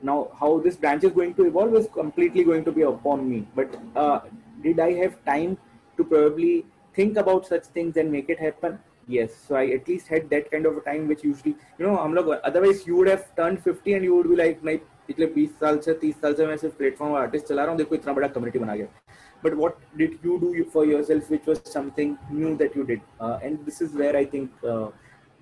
[0.00, 3.46] Now, how this branch is going to evolve is completely going to be upon me.
[3.54, 4.20] But uh,
[4.62, 5.58] did I have time
[5.96, 6.64] to probably
[6.97, 10.49] think about such things and make it happen yes so i at least had that
[10.51, 13.61] kind of a time which usually you know i'm like otherwise you would have turned
[13.63, 16.55] 50 and you would be like my पिछले 20 साल से 30 साल से मैं
[16.57, 18.87] सिर्फ platform artist चला रहा हूँ देखो इतना बड़ा कम्युनिटी बना गया
[19.45, 23.37] but what did you do for yourself which was something new that you did uh,
[23.47, 24.87] and this is where i think uh,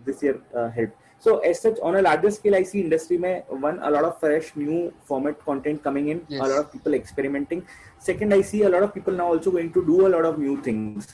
[0.08, 3.62] this year uh, helped so as such on a larger scale i see industry mein
[3.68, 4.80] one a lot of fresh new
[5.12, 6.42] format content coming in Yes.
[6.46, 7.62] a lot of people experimenting
[8.10, 10.40] second i see a lot of people now also going to do a lot of
[10.48, 11.14] new things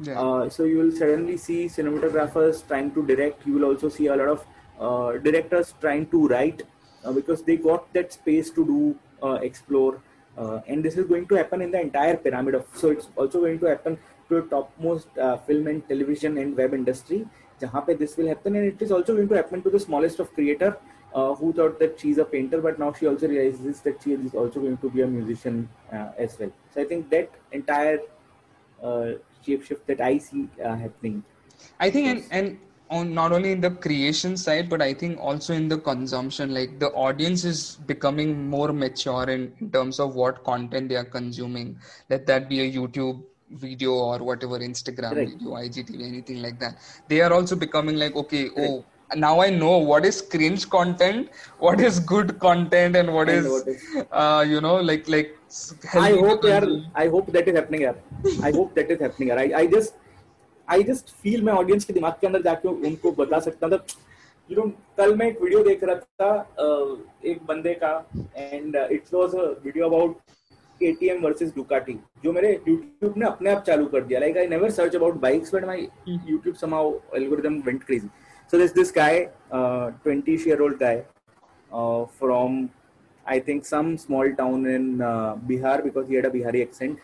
[0.00, 0.20] Yeah.
[0.20, 3.46] uh, so you will suddenly see cinematographers trying to direct.
[3.46, 4.46] You will also see a lot of
[4.78, 6.62] uh, directors trying to write
[7.04, 8.96] uh, because they got that space to do
[9.26, 10.00] uh, explore.
[10.36, 12.66] Uh, and this is going to happen in the entire pyramid of.
[12.74, 17.26] So it's also going to happen to topmost uh, film and television and web industry.
[17.60, 20.32] Pe this will happen, and it is also going to happen to the smallest of
[20.32, 20.76] creator
[21.12, 24.60] who thought that she's a painter, but now she also realizes that she is also
[24.60, 26.52] going to be a musician as well.
[26.72, 27.98] So I think that entire
[29.44, 31.22] shape shift that I see uh, happening.
[31.80, 32.58] I think and, and
[32.90, 36.78] on not only in the creation side, but I think also in the consumption, like
[36.78, 41.78] the audience is becoming more mature in, in terms of what content they are consuming.
[42.08, 45.30] Let that be a YouTube video or whatever, Instagram Correct.
[45.30, 46.76] video, IGTV, anything like that.
[47.08, 48.84] They are also becoming like, okay, oh,
[49.14, 53.52] now I know what is cringe content, what is good content, and what And is,
[53.52, 55.37] what is- uh, you know, like like
[55.94, 56.64] I hope yaar.
[56.94, 57.96] I hope that is happening यार.
[58.42, 59.38] I hope that is happening यार.
[59.38, 59.94] I, I just
[60.68, 63.78] I just feel मैं audience के दिमाग के अंदर जाके उनको बता सकता हूँ
[64.50, 64.68] यू नो
[64.98, 66.30] कल मैं एक वीडियो देख रहा था
[66.64, 66.96] uh,
[67.30, 67.92] एक बंदे का
[68.36, 70.20] and it was a video about
[70.80, 71.94] KTM versus Ducati
[72.24, 75.54] जो मेरे YouTube ने अपने आप चालू कर दिया like I never search about bikes
[75.54, 75.86] but my
[76.30, 76.84] YouTube somehow
[77.20, 78.10] algorithm went crazy
[78.52, 80.94] so there's this guy uh, 20 year old guy
[81.70, 82.60] uh, from
[83.28, 86.98] I think some small town in uh, Bihar because he had a Bihari accent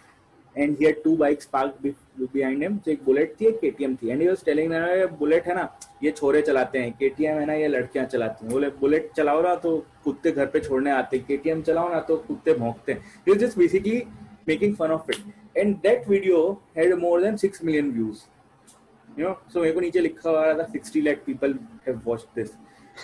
[0.57, 1.95] and he had two bikes parked be-
[2.33, 5.07] behind him so एक bullet थी एक KTM थी and he was telling me ये
[5.21, 5.69] bullet है ना
[6.03, 9.55] ये छोरे चलाते हैं KTM है ना ये लड़कियाँ चलाती हैं बोले बुलेट चलाओ ना
[9.65, 13.59] तो कुत्ते घर पे छोड़ने आते हैं KTM चलाओ ना तो कुत्ते भौंकते हैं just
[13.59, 13.99] basically
[14.47, 15.21] making fun of it
[15.61, 18.25] and that video had more than 6 million views
[19.19, 22.57] you know so मेरे को नीचे लिखा हुआ था 60 lakh people have watched this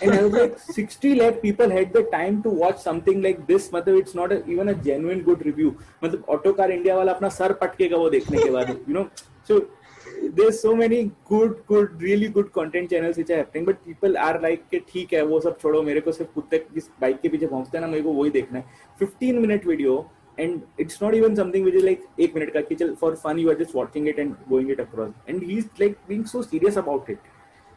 [0.02, 3.70] and I was like 60 lakh people had the time to watch something like this
[3.70, 5.72] मतलब it's not a, even a genuine good review
[6.04, 9.04] मतलब auto car India वाला अपना सर पटकेगा वो देखने के बाद you know
[9.48, 9.60] so
[10.38, 11.00] there's so many
[11.32, 15.12] good good really good content channels which are happening but people are like कि ठीक
[15.12, 17.90] है वो सब छोड़ो मेरे को सिर्फ़ कुत्ते जिस बाइक के पीछे पहुँचते हैं ना
[17.92, 19.98] मेरे को वही देखना है 15 minute video
[20.38, 23.40] and it's not even something which is like एक मिनट का कि चल for fun
[23.42, 26.78] you are just watching it and going it across and he's like being so serious
[26.82, 27.18] about it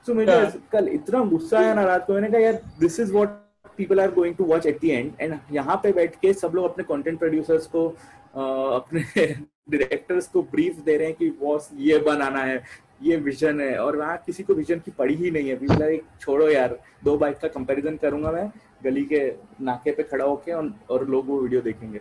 [0.08, 0.60] so मुझे.
[0.72, 3.40] कल इतना गुस्सा आया ना रात को मैंने कहा यार this is what
[3.78, 6.72] people are going to watch at the end and यहाँ पे बैठ के सब लोग
[6.72, 7.88] अपने content producers को
[8.36, 9.02] अपने
[9.72, 12.62] डायरेक्टर्स को ब्रीफ दे रहे हैं कि बॉस ये बनाना है
[13.04, 16.04] ये विजन है और वहाँ किसी को विजन की पड़ी ही नहीं है पीपल लाइक
[16.22, 18.48] छोड़ो यार दो बाइक का कंपैरिजन करूँगा मैं
[18.84, 19.22] गली के
[19.66, 22.00] नाके पे खड़ा होके और, और लोग वो वीडियो देखेंगे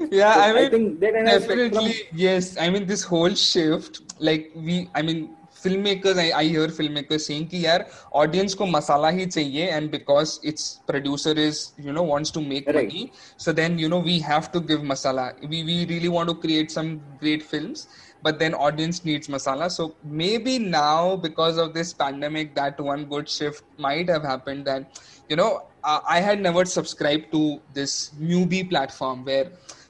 [0.00, 2.48] Yeah, So I mean, think I expect definitely yes.
[2.58, 5.20] I mean, this whole shift, like we, I mean,
[5.62, 7.86] film makers I hear film makers saying कि यार
[8.22, 12.68] ऑडियंस को मसाला ही चाहिए and because it's producer is you know wants to make
[12.76, 13.08] money
[13.44, 16.70] so then you know we have to give masala we we really want to create
[16.70, 17.86] some great films
[18.22, 19.84] but then audience needs masala so
[20.20, 25.36] maybe now because of this pandemic that one good shift might have happened that you
[25.40, 25.50] know
[25.84, 27.42] i had never subscribed to
[27.72, 27.94] this
[28.30, 29.46] newbie platform where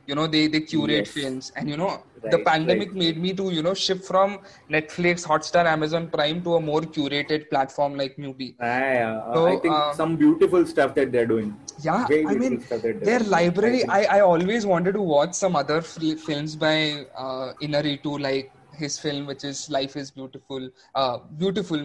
[0.07, 1.11] you know they they curate Yes.
[1.19, 1.53] films.
[1.57, 2.97] And you know the pandemic right.
[3.03, 4.39] made me to you know shift from
[4.71, 9.57] netflix hotstar amazon prime to a more curated platform like MUBI I, uh, So, I
[9.61, 11.55] think uh, some beautiful stuff that they're doing.
[11.83, 15.35] yeah i mean beautiful stuff that they're their library I I, always wanted to watch
[15.35, 18.51] some other fil- films by uh, Iñárritu like
[18.83, 21.83] his film which is life is beautiful uh beautiful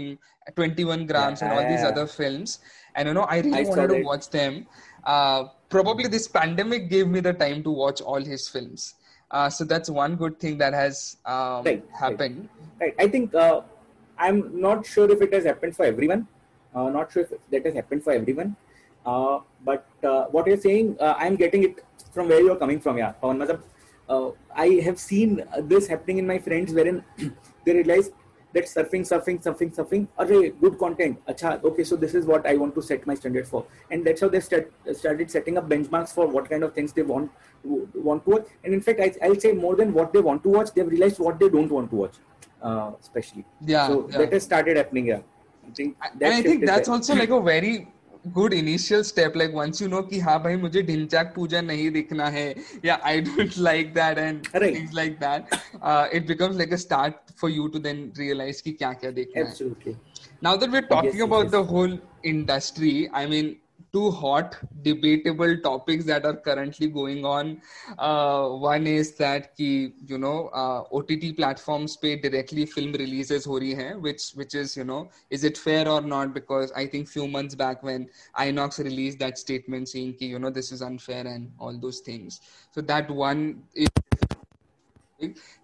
[0.55, 2.59] 21 grams and all these other films.
[2.95, 4.65] And you know i really I wanted to watch them.
[5.05, 8.95] Uh probably this pandemic gave me the time to watch all his films
[9.31, 11.99] uh, so that's one good thing that has um, Right, right.
[11.99, 12.49] happened
[12.81, 12.95] Right.
[12.99, 13.61] I think uh,
[14.17, 16.27] I'm not sure if it has happened for everyone.
[16.73, 18.55] Uh, not sure if that has happened for everyone.
[19.05, 22.97] Uh, but uh, what you're saying, uh, I'm getting it from where you're coming from.
[22.97, 25.43] Yeah, uh, I have seen
[25.73, 27.03] this happening in my friends wherein
[27.65, 28.09] they realize
[28.53, 31.19] that surfing, surfing, surfing, surfing, array, good content.
[31.27, 34.21] Acha, okay, so this is what I want to set my standard for, and that's
[34.21, 37.31] how they start, started setting up benchmarks for what kind of things they want
[37.63, 38.47] want to watch.
[38.63, 41.19] And in fact, I, I'll say more than what they want to watch, they've realized
[41.19, 42.15] what they don't want to watch,
[42.61, 43.45] uh, especially.
[43.61, 44.17] Yeah, So yeah.
[44.19, 45.07] that has started happening.
[45.07, 45.19] Yeah,
[45.67, 45.97] I think.
[46.19, 46.95] and I think that's there.
[46.95, 47.87] also like a very
[48.27, 52.27] good initial step like once you know कि हाँ भाई मुझे ढिंचाक पूजा नहीं दिखना
[52.29, 52.43] है
[52.85, 55.55] या I don't like that and things like that
[56.15, 59.95] it becomes like a start for you to then realise कि क्या क्या देखना है।
[60.43, 63.55] Now that we are talking about the whole industry I mean
[63.91, 67.61] two hot debatable topics that are currently going on.
[67.97, 73.59] Uh, one is that ki, you know uh, ott platforms pay directly film releases ho
[73.59, 76.33] rahi hai, which which is you know is it fair or not?
[76.33, 80.49] Because i think few months back when inox released that statement saying ki, you know
[80.49, 82.41] this is unfair and all those things.
[82.71, 83.87] So that one is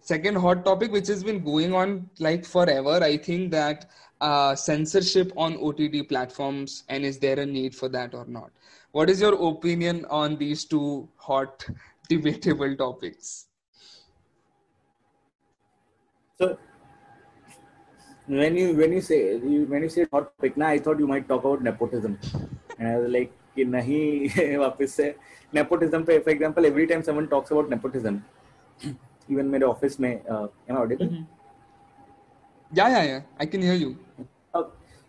[0.02, 3.90] second hot topic which has been going on like forever i think that
[4.21, 8.51] uh, censorship on OTT platforms, and is there a need for that or not?
[8.93, 11.67] What is your opinion on these two hot,
[12.09, 13.47] debatable topics?
[16.39, 16.59] So,
[18.27, 21.29] when you when you say when you say hot topic, now I thought you might
[21.29, 22.19] talk about nepotism,
[22.79, 25.15] and I was like, कि नहीं वापस से
[25.55, 28.23] nepotism पे for example every time someone talks about nepotism
[29.31, 31.07] even मेरे office में uh, am I audible?
[31.07, 31.25] Mm-hmm.
[32.75, 33.21] Yeah, yeah, yeah.
[33.39, 33.99] I can hear you.
[34.06, 34.06] Uh,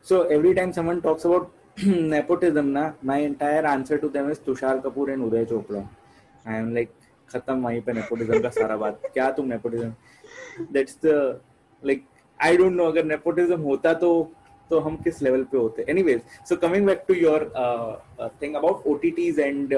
[0.07, 1.51] so every time someone talks about
[1.84, 5.88] nepotism, na, my entire answer to them is Tushar Kapoor and Uday Chopra.
[6.45, 6.93] I am like,
[7.30, 11.14] खत्म वहीं पे nepotism का सारा बात क्या तुम nepotism that's the
[11.84, 12.03] like
[12.39, 14.11] I don't know अगर nepotism होता तो
[14.70, 17.45] तो हम किस लेवल पे होते anyways so coming back to your
[18.41, 19.74] thing about OTTs and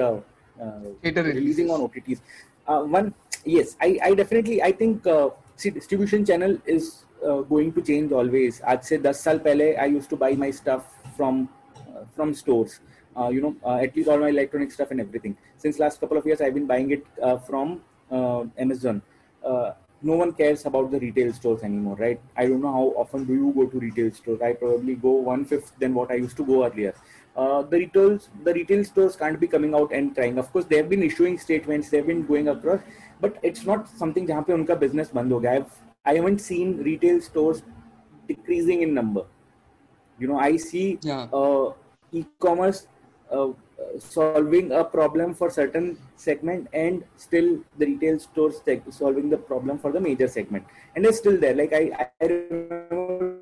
[0.58, 2.20] releasing on OTTs
[2.68, 3.08] one
[3.46, 5.28] yes i i definitely i think uh,
[5.62, 6.88] see distribution channel is
[7.24, 10.50] uh, going to change always आज से 10 साल पहले I used to buy my
[10.50, 10.82] stuff
[11.16, 12.80] from uh, from stores
[13.16, 16.18] uh, you know uh, at least all my electronic stuff and everything since last couple
[16.18, 17.80] of years I've been buying it uh, from
[18.10, 19.02] uh, Amazon
[19.44, 19.72] uh,
[20.02, 23.34] no one cares about the retail stores anymore right I don't know how often do
[23.34, 26.44] you go to retail stores I probably go one fifth than what I used to
[26.44, 26.94] go earlier
[27.36, 30.88] uh, the retail the retail stores can't be coming out and trying of course they've
[30.88, 32.80] been issuing statements they've been going across
[33.20, 35.70] but it's not something जहाँ पे उनका business बंद हो गया I've
[36.05, 37.63] I haven't seen retail stores
[38.27, 39.25] decreasing in number.
[40.19, 41.27] You know, I see yeah.
[41.33, 41.73] uh,
[42.11, 42.87] e-commerce
[43.31, 43.49] uh,
[43.99, 49.91] solving a problem for certain segment and still the retail stores solving the problem for
[49.91, 53.37] the major segment and they're still there like i, I remember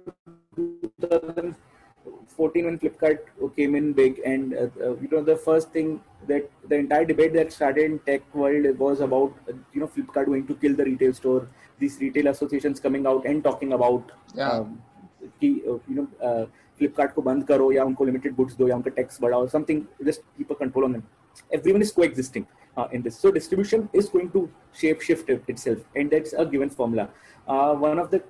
[2.28, 3.18] 2014 when flipkart
[3.56, 7.32] came in big and uh, uh, you know the first thing that the entire debate
[7.32, 9.32] that started in tech world was about
[9.72, 13.42] you know flipkart going to kill the retail store these retail associations coming out and
[13.44, 14.58] talking about yeah.
[14.58, 14.78] um,
[15.40, 16.04] कि you know
[16.78, 20.20] Flipkart को बंद करो या उनको limited goods दो या उनका tax बढ़ाओ something just
[20.38, 21.02] keep a control on them
[21.56, 22.44] everyone is coexisting
[22.78, 24.42] uh, in this so distribution is going to
[24.80, 27.06] shape shift itself and that's a given formula
[27.48, 28.20] uh, one of the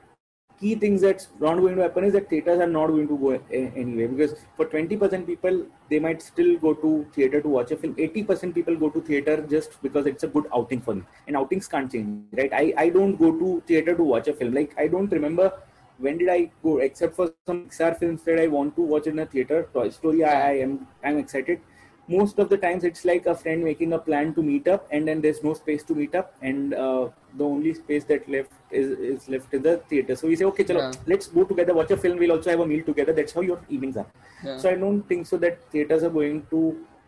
[0.60, 3.30] key things that's not going to happen is that theaters are not going to go
[3.52, 7.96] anyway because for 20% people they might still go to theater to watch a film.
[7.96, 11.08] 80% people go to theater just because it's a good outing for them.
[11.28, 12.52] And outings can't change right?
[12.54, 14.54] I, I don't go to theater to watch a film.
[14.54, 15.54] Like i don't remember
[15.98, 19.20] when did i go except for some Pixar films that i want to watch in
[19.20, 19.68] a theater.
[19.74, 21.62] Toy story i, I am i'm excited
[22.10, 25.08] most of the times it's like a friend making a plan to meet up and
[25.08, 27.08] then there's no space to meet up and uh,
[27.38, 30.16] the only space that left is, is left in the theater.
[30.16, 31.02] So we say okay chalo, yeah.
[31.06, 33.14] let's go together watch a film we'll also have a meal together.
[33.14, 34.08] That's how your evenings are.
[34.44, 34.58] Yeah.
[34.58, 36.60] so i don't think so that theaters are going to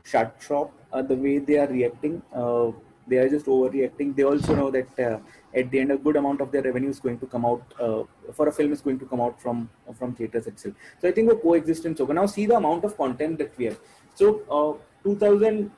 [0.04, 2.22] shut shop uh, the way they are reacting.
[2.34, 2.72] Uh,
[3.08, 4.16] they are just overreacting.
[4.16, 5.20] They also know that uh,
[5.56, 8.04] at the end a good amount of their revenue is going to come out uh,
[8.34, 10.76] for a film is going to come out from from theaters itself.
[11.00, 12.00] So i think a coexistence.
[12.00, 13.80] Over now see the amount of content that we have.
[14.14, 15.72] So uh, 2000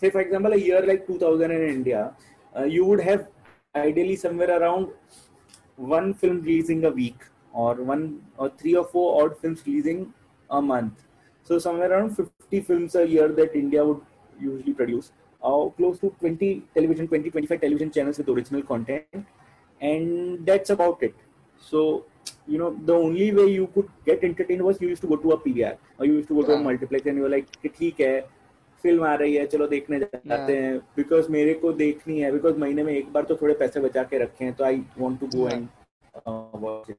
[0.00, 2.12] say for example a year like 2000 in india
[2.56, 3.28] uh, you would have
[3.76, 4.88] ideally somewhere around
[5.76, 10.12] one film releasing a week or one or three or four odd films releasing
[10.50, 11.04] a month
[11.42, 14.00] so somewhere around 50 films a year that india would
[14.40, 15.12] usually produce
[15.42, 19.26] uh, close to 20 television 20 25 television channels with original content
[19.80, 21.14] and that's about it
[21.70, 22.04] so
[22.46, 25.32] you know the only way you could get entertained was you used to go to
[25.32, 26.46] a pvr or you used to go yeah.
[26.48, 28.24] to a multiplex and you were like okay,
[28.84, 32.82] film आ रही है चलो देखने जाते हैं। Because मेरे को देखनी है बिकॉज़ महीने
[32.84, 35.48] में एक बार तो थोड़े पैसे बचा के रखे हैं तो I want to go
[35.48, 36.94] and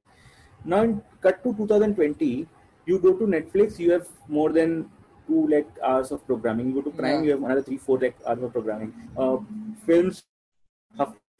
[0.61, 2.31] non cut to two thousand twenty
[2.87, 4.81] you go to Netflix you have more than
[5.27, 8.43] two lakh hours of programming you go to Prime you have three four lakh hours
[8.43, 8.91] of programming
[9.87, 10.11] film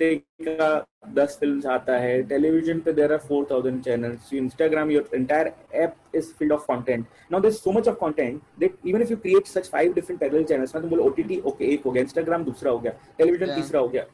[0.02, 5.52] का दस film आता है। Television पे there are four thousand channels Instagram your entire
[5.74, 9.18] app is filled of content now there so much of content that even if you
[9.18, 12.44] create such five different parallel channels ना तुम बोलो OTT okay एक हो गया Instagram
[12.44, 14.06] दूसरा हो गया television तीसरा हो गया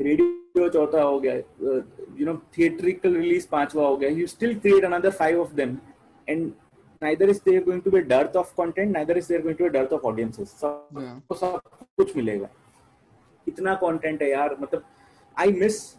[0.00, 5.10] रेडियो चौथा हो गया यू नो थिएट्रिकल रिलीज़ पांचवा हो गया you still create another
[5.22, 5.78] five of them
[6.28, 6.52] and
[7.02, 9.64] neither is there going to be a dearth of content neither is there going to
[9.64, 10.52] be a dearth of audiences.
[10.60, 11.34] सब yeah.
[11.40, 11.60] सब
[11.96, 12.48] कुछ मिलेगा।
[13.46, 14.84] इतना content है यार मतलब
[15.37, 15.95] I miss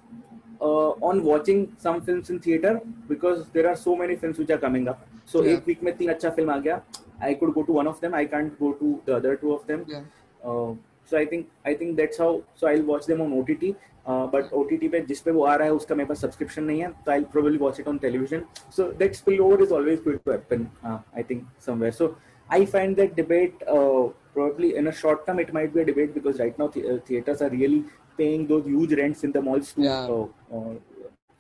[0.61, 4.59] uh, on watching some films in theater because there are so many films which are
[4.59, 5.07] coming up.
[5.25, 5.53] So yeah.
[5.53, 6.83] एक week में तीन अच्छा फिल्म आ गया
[7.23, 8.15] I could go to one of them.
[8.15, 9.85] I can't go to the other two of them.
[9.87, 10.03] Yeah.
[10.45, 12.43] Uh, so I think I think that's how.
[12.55, 13.77] So I'll watch them on OTT.
[14.07, 16.81] Uh, but OTT पे जिस पे वो आ रहा है उसका मेरे पास subscription नहीं
[16.81, 18.47] है तो I'll probably watch it on television.
[18.77, 20.71] So that spillover is always going to happen.
[20.85, 21.93] Uh, I think somewhere.
[21.93, 22.17] So
[22.51, 26.15] I find that debate uh, probably in a short term it might be a debate
[26.15, 27.85] because right now th- uh, theaters are really
[28.18, 29.84] paying those huge rents in the malls too.
[29.84, 30.08] Yeah.
[30.16, 30.24] Uh,
[30.58, 30.74] uh,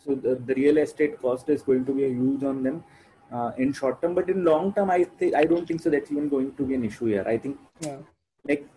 [0.05, 2.83] so the, the real estate cost is going to be a huge on them
[3.31, 5.89] uh, in short term, but in long term, I think I don't think so.
[5.89, 7.25] That's even going to be an issue here.
[7.35, 7.57] I think
[7.87, 8.01] Yeah.
[8.45, 8.67] like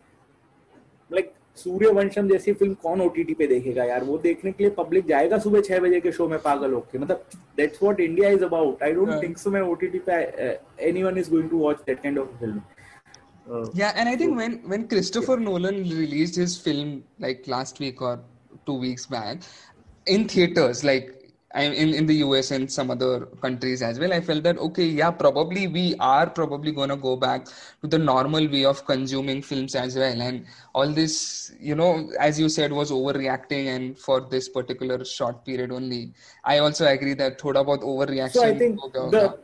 [1.11, 5.39] like Sooryavansham जैसी film कौन OTT पे देखेगा यार वो देखने के लिए public जाएगा
[5.45, 7.25] सुबह छह बजे के शो में पागल होके मतलब
[7.57, 9.11] that's what India is about I don't.
[9.23, 10.13] Think so मैं ओटीटी पे
[10.89, 12.61] anyone is going to watch that kind of film
[13.51, 18.03] Uh, yeah, and I think when when Christopher Nolan released his film like last week
[18.03, 18.21] or
[18.67, 19.43] two weeks back
[20.07, 21.15] in theaters, like
[21.55, 24.85] I in in the US and some other countries as well, I felt that okay,
[24.85, 27.47] yeah, probably we are probably gonna go back
[27.81, 30.45] to the normal way of consuming films as well, and
[30.75, 35.73] all this, you know, as you said, was overreacting, and for this particular short period
[35.73, 36.13] only.
[36.45, 38.33] I also agree that thoda bahut overreaction.
[38.33, 39.39] So I think the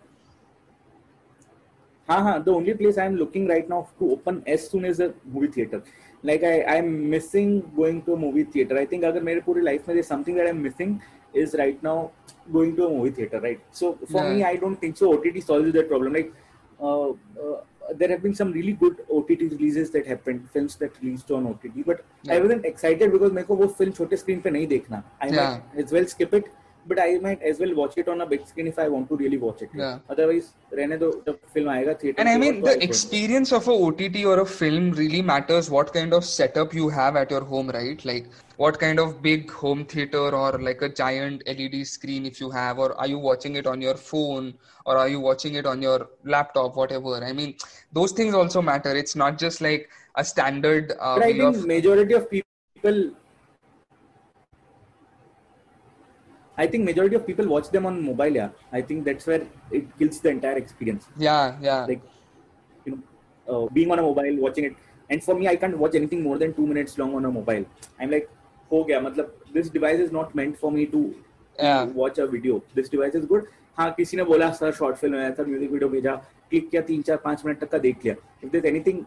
[2.09, 5.13] हाँ हाँ the only place I'm looking right now to open as soon as a
[5.25, 5.83] movie theater.
[6.23, 8.79] Like I I'm missing going to a movie theater.
[8.79, 11.01] I think अगर मेरे पूरी life में there's something that I'm missing
[11.35, 12.11] is right now
[12.53, 13.61] going to a movie theater, right?
[13.71, 14.33] So for Yeah.
[14.33, 15.13] me, I don't think so.
[15.15, 16.13] OTT solves that problem.
[16.13, 16.33] Like
[16.81, 17.61] uh, uh,
[18.01, 21.87] there have been some really good OTT releases that happened, films that released on OTT.
[21.87, 22.35] But yeah.
[22.35, 25.03] I wasn't excited because मेरे को वो film छोटे screen पे नहीं देखना.
[25.23, 25.41] I Yeah.
[25.41, 26.53] might as well skip it.
[26.88, 29.16] But I might as well watch it on a big screen if I want to
[29.18, 29.70] really watch it.
[29.80, 30.00] Yeah.
[30.10, 30.46] Otherwise,
[30.78, 32.84] रहने दो जब film आएगा theater And I पे mean, और तो the I don't.
[32.84, 37.16] experience of a OTT or a film really matters what kind of setup you have
[37.16, 38.04] at your home, right?
[38.06, 42.50] Like, what kind of big home theater or like a giant LED screen if you
[42.50, 44.54] have, or are you watching it on your phone
[44.86, 47.16] or are you watching it on your laptop, whatever?
[47.24, 47.56] I mean,
[47.94, 48.96] those things also matter.
[48.96, 51.66] It's not just like a standard uh, But I way think of.
[51.68, 53.12] majority of people
[56.58, 58.50] I think majority of people watch them on mobile, yeah.
[58.72, 61.08] I think that's where it kills the entire experience.
[61.18, 61.86] Yeah, yeah.
[61.86, 62.02] Like,
[62.86, 63.02] you know,
[63.54, 64.76] uh, being on a mobile, watching it.
[65.10, 67.66] And for me, I can't watch anything more than two minutes long on a mobile.
[68.00, 68.28] I'm like,
[68.72, 71.00] हो गया मतलब this device is not meant for me to
[71.60, 71.86] Yeah.
[72.02, 72.62] watch a video.
[72.76, 73.48] This device is good.
[73.78, 76.16] हाँ किसी ने बोला sir short film है sir music video भेजा
[76.50, 79.04] click किया तीन चार पांच मिनट तक का देख लिया if there anything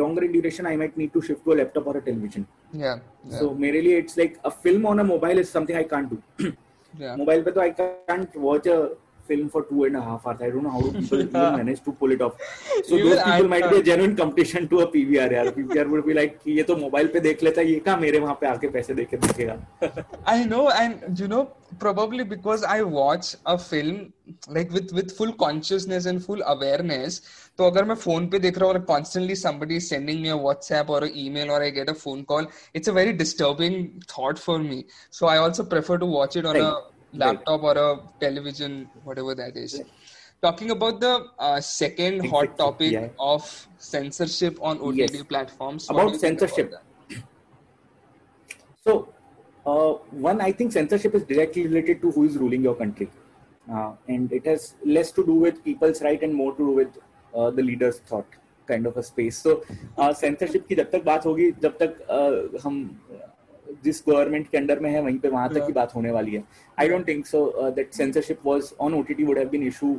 [0.00, 2.46] longer in duration I might need to shift to a laptop or a television.
[2.72, 3.00] Yeah.
[3.30, 3.38] Yeah.
[3.38, 6.52] So मेरे लिए it's like a film on a mobile is something I can't do.
[6.99, 8.67] mobile पे तो I can't watch
[9.29, 10.41] film for two and a half hours.
[10.41, 12.35] I don't know how people even manage to pull it off.
[12.89, 15.51] So Even those people I might be a genuine competition to a PVR यार.
[15.57, 18.19] PVR would be like कि ये तो mobile पे देख लेता है ये कहाँ मेरे
[18.19, 19.57] वहाँ पे आके पैसे देके देखेगा.
[20.25, 21.43] I know, and you know,
[21.79, 24.13] probably because I watch a film
[24.47, 27.21] like with with full consciousness and full awareness.
[27.57, 30.37] तो अगर मैं फ़ोन पे देख रहा हूँ और constantly somebody is sending me a
[30.43, 33.75] WhatsApp or an email or I get a phone call, it's a very disturbing
[34.11, 34.77] thought for me.
[35.17, 36.59] So I also prefer to watch it on
[37.08, 37.26] a Right.
[37.26, 39.80] laptop or a television, whatever that is.
[40.42, 43.08] Talking about the uh, second hot Exactly, topic yeah.
[43.18, 45.22] of censorship on OTT Yes.
[45.22, 45.88] platforms.
[45.90, 46.70] what About do you think censorship.
[46.70, 46.82] that?
[48.84, 49.08] So,
[49.66, 53.10] uh, one, I think censorship is directly related to who is ruling your country.
[53.72, 56.98] Uh, and it has less to do with people's right and more to do with
[57.34, 58.26] uh, the leader's thought
[58.66, 59.38] kind of a space.
[59.38, 59.62] So,
[59.96, 62.76] uh, censorship की जब तक बात होगी जब तक uh, हम
[63.83, 66.43] जिस government के अंडर में है वहीं पे वहाँ तक की बात होने वाली है।
[66.79, 69.91] I don't think so that censorship was on OTT would have been issue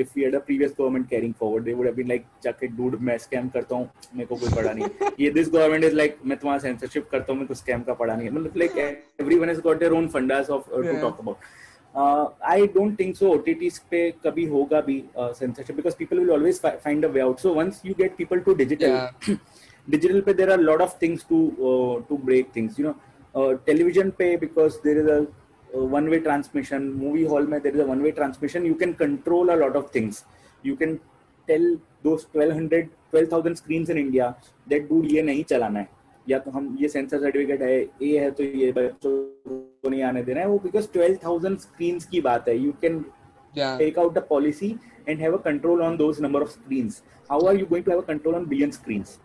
[0.00, 2.70] if we had a previous government carrying forward they would have been like chuck it
[2.76, 6.16] dude मैं स्कैम करता हूँ मेरे को कोई पड़ा नहीं ये दिस गवर्नमेंट इज़ लाइक
[6.24, 8.34] मैं तुम्हारा सेंसरशिप करता हूँ मेरे को स्कैम का पड़ा नहीं है.
[8.34, 8.78] मतलब like
[9.20, 13.78] everyone has got their own fundas of to talk about I don't think so OTTs
[13.90, 17.80] पे कभी होगा भी censorship because people will always find a way out so once
[17.86, 19.36] you get people to digital.
[19.89, 21.37] digital pay there are a lot of things to
[21.69, 22.95] uh, to break things you know
[23.39, 25.19] uh, television pay because there is a,
[25.73, 28.93] a one way transmission movie hall mein there is a one way transmission you can
[29.03, 30.23] control a lot of things
[30.69, 30.99] you can
[31.47, 31.65] tell
[32.03, 34.27] those 1200 12000 screens in india
[34.73, 35.89] that dude ये नहीं चलाना है
[36.29, 39.11] या तो हम ये sensor certificate है ये है तो ये बच्चों
[39.83, 43.03] को नहीं आने देना है वो बिकॉज 12000 स्क्रीन्स की बात है you can
[43.53, 43.77] Yeah.
[43.77, 47.03] take out a policy and have a control on those number of screens.
[47.29, 49.19] How are you going to have a control on billion screens?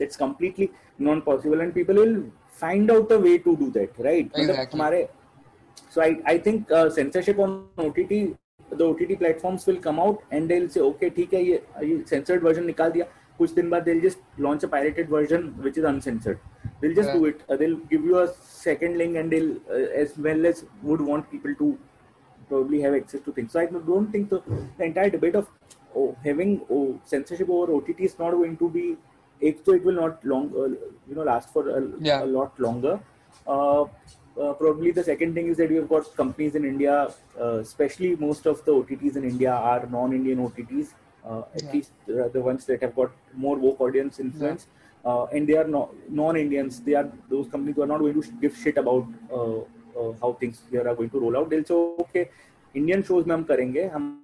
[0.00, 2.16] That's completely non-possible, and people will
[2.50, 4.32] find out a way to do that, right?
[4.32, 4.78] मतलब Exactly.
[4.78, 5.08] हमारे
[5.94, 8.36] so I I think uh, censorship on OTT
[8.70, 12.42] the OTT platforms will come out and they'll say okay ठीक है ये ये censored
[12.46, 13.04] version निकाल दिया
[13.38, 16.38] कुछ दिन बाद they'll just launch a pirated version which is uncensored
[16.80, 17.18] they'll just Yeah.
[17.18, 20.64] do it uh, they'll give you a second link and they'll uh, as well as
[20.82, 21.68] would want people to
[22.48, 23.52] probably have access to things.
[23.52, 24.40] So I don't think the,
[24.78, 25.48] the entire debate of
[25.94, 28.96] oh, having oh, censorship over OTT is not going to be.
[29.40, 30.68] So it will not long, uh,
[31.08, 32.24] you know, last for a, yeah.
[32.24, 32.98] a lot longer.
[33.46, 33.82] Uh,
[34.40, 37.10] uh, probably the second thing is that we've got companies in India,
[37.40, 40.88] uh, especially most of the OTTs in India are non-Indian OTTs,
[41.26, 41.72] uh, at yeah.
[41.72, 44.66] least the ones that have got more woke audience influence.
[44.66, 45.10] Yeah.
[45.10, 46.80] Uh, and they are no, non-Indians.
[46.80, 49.06] They are those companies who are not going to give shit about
[50.20, 51.48] how things here are going to roll out.
[51.48, 52.30] They'll say, okay,
[52.74, 54.22] Indian shows में हम करेंगे, हम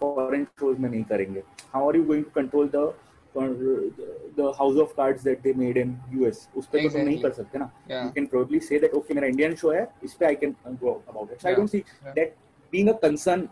[0.00, 1.42] foreign shows में नहीं करेंगे.
[1.72, 2.92] How are you going to control the
[3.35, 7.59] the house of cards that they made in US उस पे तो नहीं कर सकते
[7.59, 10.55] ना you can probably say that okay मेरा Indian show है इस पे I can
[10.81, 11.83] go about it so I don't see
[12.15, 12.33] that
[12.71, 13.49] being a concern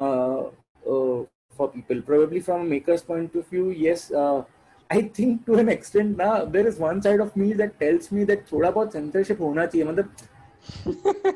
[0.00, 0.42] uh,
[0.92, 1.18] uh,
[1.56, 4.42] for people probably from a maker's point of view yes uh,
[4.90, 8.24] I think to an extent now there is one side of me that tells me
[8.24, 10.30] that थोड़ा बहुत censorship होना चाहिए मतलब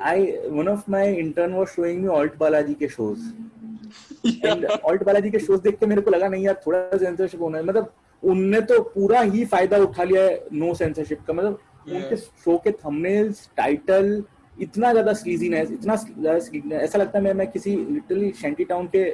[0.00, 3.18] I one of my intern was showing me Alt Balaji के shows
[4.84, 7.64] alt Balaji के shows देख के मेरे को लगा नहीं यार थोड़ा सेंसरशिप होना है।
[7.64, 11.58] मतलब उनने तो पूरा ही फ़ायदा उठा लिया है नो सेंसरशिप का। मतलब
[11.88, 14.22] उनके शो के थंबनेल्स टाइटल
[14.56, 15.94] इतना ज़्यादा स्लीजीनेस इतना
[16.76, 19.04] ऐसा लगता है मैं मैं किसी लिटरली शेंटी टाउन के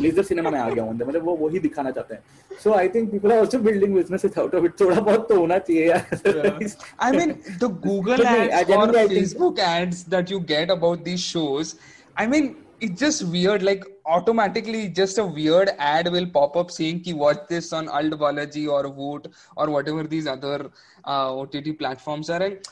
[0.00, 3.10] लेजर सिनेमा में आ गया हूँ मतलब वो वही दिखाना चाहते हैं। So I think
[3.10, 6.68] people are also building businesses out of it थोड़ा बहुत तो होना चाहिए यार।
[7.00, 11.74] I mean the Google ads और Facebook ads that you get about these shows
[12.18, 12.54] I mean
[12.84, 17.42] it's just weird like automatically just a weird ad will pop up saying ki watch
[17.48, 20.70] this on alt balaji or voot or whatever these other
[21.04, 22.68] uh, ott platforms are and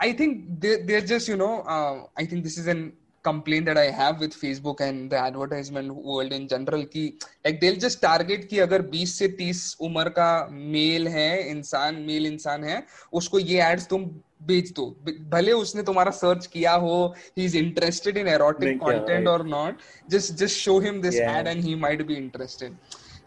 [0.00, 2.92] i think they, they're just you know uh, i think this is an
[3.26, 7.04] complaint that I have with Facebook and the advertisement world in general कि
[7.44, 10.30] like they'll just target कि अगर 20 से 30 उम्र का
[10.74, 12.78] mail है इंसान mail इंसान है
[13.20, 14.08] उसको ये एड्स तुम
[14.47, 14.85] बेच दो
[15.31, 16.95] भले उसने तुम्हारा सर्च किया हो
[17.37, 19.79] he is interested in erotic content और not
[20.11, 22.77] just just show him this ad and he might be interested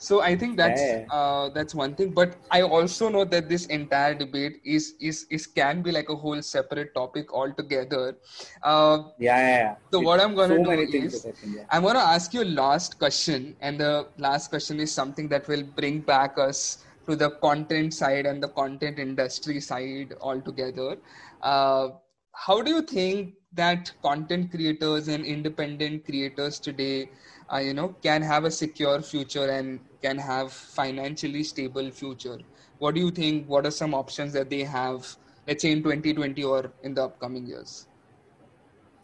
[0.05, 1.05] so i think that's yeah.
[1.11, 5.47] uh, that's one thing but i also know that this entire debate is is is
[5.47, 8.17] can be like a whole separate topic altogether
[8.63, 9.75] uh, yeah, yeah, yeah.
[9.93, 11.63] so it's what i'm going to so do is yeah.
[11.71, 15.49] i'm going to ask you a last question and the last question is something that
[15.49, 20.98] will bring back us to the content side and the content industry side altogether.
[21.42, 21.90] Uh,
[22.34, 27.10] how do you think that content creators and independent creators today,
[27.52, 32.38] uh, you know, can have a secure future and can have financially stable future?
[32.78, 33.50] What do you think?
[33.50, 35.08] What are some options that they have,
[35.48, 37.88] let's say in 2020 or in the upcoming years?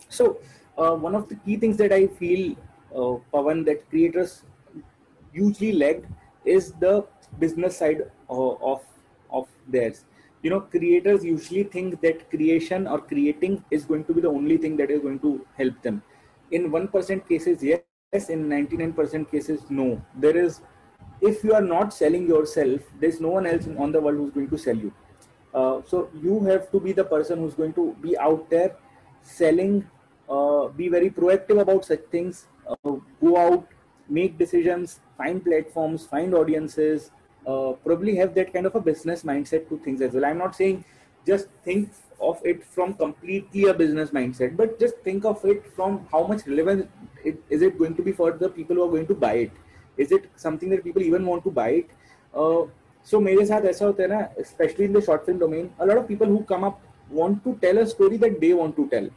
[0.09, 0.37] So,
[0.77, 2.55] uh, one of the key things that I feel,
[2.93, 4.43] uh, Pawan, that creators
[5.33, 5.97] hugely lack
[6.45, 7.05] is the
[7.39, 8.81] business side of
[9.31, 10.05] of theirs.
[10.41, 14.57] You know creators usually think that creation or creating is going to be the only
[14.57, 16.03] thing that is going to help them.
[16.51, 17.81] In 1% cases yes.
[18.29, 20.01] In 99% cases no.
[20.15, 20.61] There is
[21.21, 24.49] if you are not selling yourself there's no one else on the world who's going
[24.49, 24.93] to sell you.
[25.53, 28.75] Uh, so you have to be the person who's going to be out there
[29.21, 29.87] selling
[30.29, 33.67] uh, be very proactive about such things uh, go out
[34.08, 37.10] make decisions find platforms find audiences
[37.46, 40.24] uh, probably have that kind of a business mindset to things as well.
[40.24, 40.84] I'm not saying
[41.26, 41.90] just think
[42.20, 46.46] of it from completely a business mindset, but just think of it from how much
[46.46, 46.90] relevant
[47.24, 49.52] it, is it going to be for the people who are going to buy it.
[49.96, 51.90] Is it something that people even want to buy it?
[52.34, 52.66] Uh,
[53.02, 55.96] so मेरे साथ ऐसा होता है ना especially in the short film domain a lot
[55.96, 59.08] of people who come up want to tell a story that they want to tell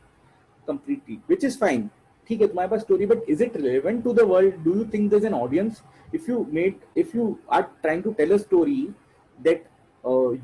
[0.66, 1.90] completely which is fine
[2.29, 5.11] ठीक है, तुम्हारे पास story but is it relevant to the world do you think
[5.11, 5.83] this an audience
[6.15, 8.89] if you made if you are trying to tell a story
[9.39, 9.65] that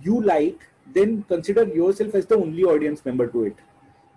[0.06, 0.58] you like
[0.94, 3.60] then consider yourself as the only audience member to it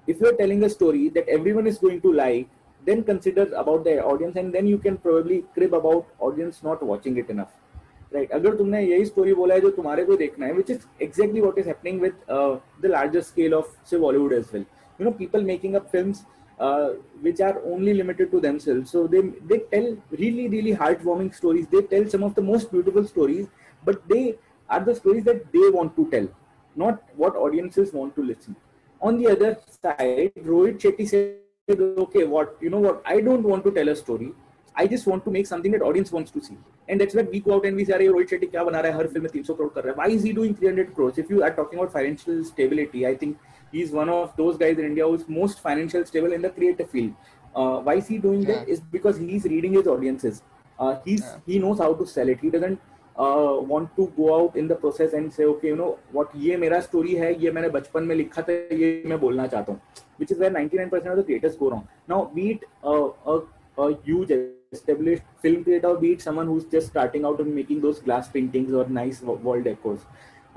[0.07, 2.47] if you are telling a story that everyone is going to like
[2.81, 7.17] then consider about the audience and then you can probably crib about audience not watching
[7.17, 10.69] it enough right अगर तुमने यही story बोला है जो तुम्हारे को देखना है which
[10.71, 14.65] is exactly what is happening with the largest scale of से Bollywood as well
[14.99, 16.89] you know people making up films film uh,
[17.21, 18.91] which are only limited to themselves.
[18.91, 21.67] So they they tell really really heartwarming stories.
[21.67, 23.47] They tell some of the most beautiful stories,
[23.85, 24.37] but they
[24.69, 26.27] are the stories that they want to tell,
[26.75, 28.55] not what audiences want to listen.
[29.01, 33.01] On the other side, Rohit Shetty said, "Okay, what you know what?
[33.05, 34.31] I don't want to tell a story.
[34.75, 36.57] I just want to make something that audience wants to see."
[36.89, 38.97] And that's where we go out and we say, "Hey, Rohit Shetty, क्या बना रहा
[38.97, 39.07] है?
[39.13, 41.17] 300 Why is he doing 300 crores?
[41.23, 43.37] If you are talking about financial stability, I think."
[43.76, 47.14] he's one of those guys in India who's most financial stable in the creative field.
[47.54, 48.60] Uh, why is he doing yeah.
[48.60, 48.68] that?
[48.68, 50.42] Is because he's reading his audiences.
[50.78, 51.36] Uh, he's yeah.
[51.46, 52.40] he knows how to sell it.
[52.40, 52.80] He doesn't
[53.16, 56.56] uh, want to go out in the process and say, okay, you know what, ये
[56.56, 59.80] मेरा story है, ये मैंने बचपन में लिखा था, ये मैं बोलना चाहता हूँ.
[60.18, 61.88] Which is where 99% of the creators go wrong.
[62.08, 63.40] Now, be it a
[63.78, 64.30] a huge
[64.72, 68.72] established film creator, be it someone who's just starting out and making those glass paintings
[68.72, 70.00] or nice wall decors,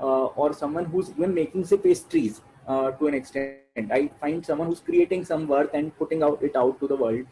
[0.00, 2.40] uh, or someone who's even making say pastries
[2.71, 3.91] uh, to an extent.
[3.91, 7.25] I find someone who's creating some work and putting out it out to the world.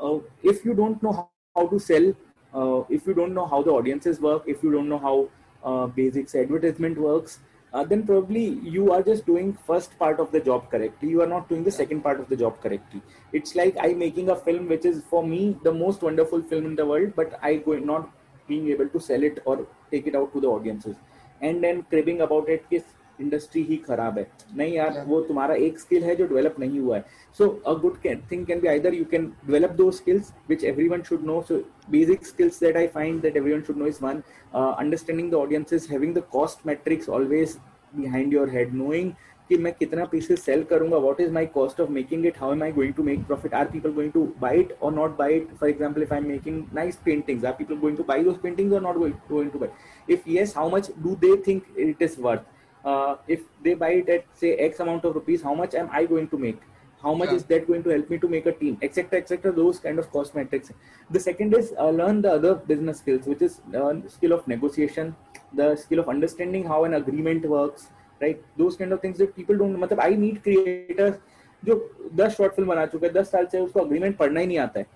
[0.00, 1.12] Uh, if you don't know
[1.56, 2.08] how, to sell,
[2.54, 5.28] uh, if you don't know how the audiences work, if you don't know how
[5.64, 7.40] uh, basics advertisement works,
[7.72, 8.44] uh, then probably
[8.76, 11.70] you are just doing first part of the job correctly you are not doing the
[11.70, 13.02] second part of the job correctly
[13.34, 16.74] it's like i making a film which is for me the most wonderful film in
[16.76, 18.08] the world but i go not
[18.46, 20.96] being able to sell it or take it out to the audiences
[21.42, 22.82] and then cribbing about it कि
[23.20, 26.96] industry ही खराब है। नहीं यार वो तुम्हारा एक skill है जो डेवलप नहीं हुआ
[26.96, 27.04] है।
[27.38, 31.02] So a good can thing can be either you can develop दो skills which everyone
[31.08, 31.62] should know so
[31.92, 34.18] basic skills that I find that everyone should know is one,
[34.54, 37.54] uh, understanding the audiences, having the cost metrics always
[38.00, 39.10] behind your head, knowing
[39.50, 42.62] कि मैं कितना pieces sell करूँगा what is my cost of making it how am
[42.62, 45.54] I going to make profit are people going to buy it और not buy it
[45.60, 48.74] for example if I am making nice paintings are people going to buy those paintings
[48.74, 49.70] और not going to buy
[50.14, 52.44] if yes how much do they think it is worth?
[52.84, 56.04] Uh, if they buy it at say x amount of rupees how much am i
[56.04, 56.60] going to make
[57.02, 57.36] how much yeah.
[57.36, 60.10] is that going to help me to make a team etc etc those kind of
[60.10, 60.72] cost metrics
[61.10, 65.14] the second is uh, learn the other business skills which is uh, skill of negotiation
[65.54, 67.88] the skill of understanding how an agreement works
[68.20, 71.18] right those kind of things that people don't मतलब I meet creators
[71.64, 71.74] जो
[72.14, 74.80] दस short film बना चुके हैं दस साल से उसको अग्रीमेंट पढ़ना ही नहीं आता
[74.80, 74.86] है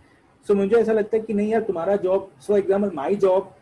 [0.47, 3.55] सो so, मुझे ऐसा लगता है कि नहीं यार तुम्हारा job so example my job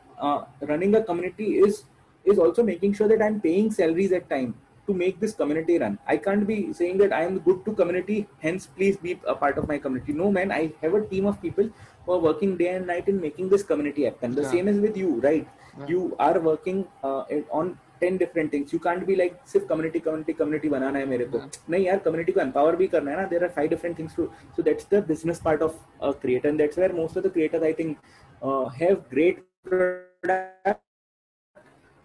[0.70, 1.80] running a community is
[2.27, 4.53] is also making sure that I am paying salaries at time
[4.87, 5.97] to make this community run.
[6.07, 9.57] I can't be saying that I am good to community, hence please be a part
[9.57, 10.13] of my community.
[10.13, 11.69] No, man, I have a team of people
[12.05, 14.35] who are working day and night in making this community happen.
[14.35, 14.51] The yeah.
[14.51, 15.47] same is with you, right?
[15.79, 15.87] Yeah.
[15.87, 18.71] You are working uh, on 10 different things.
[18.73, 22.33] You can't be like सिर्फ community community community बनाना है मेरे को नहीं यार community
[22.33, 25.01] को empower भी करना है ना there are five different things to so that's the
[25.11, 27.97] business part of a creator and that's where most of the creators I think
[28.41, 30.73] uh, have great product uh,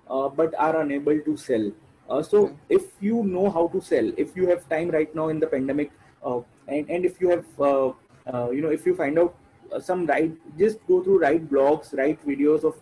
[0.07, 1.71] but are unable to sell
[2.09, 5.39] uh, so if you know how to sell, if you have time right now in
[5.39, 5.91] the pandemic,
[6.23, 7.91] uh, and and if you have uh,
[8.31, 9.35] uh you know if you find out
[9.71, 12.75] uh, some right, just go through right blogs, right videos of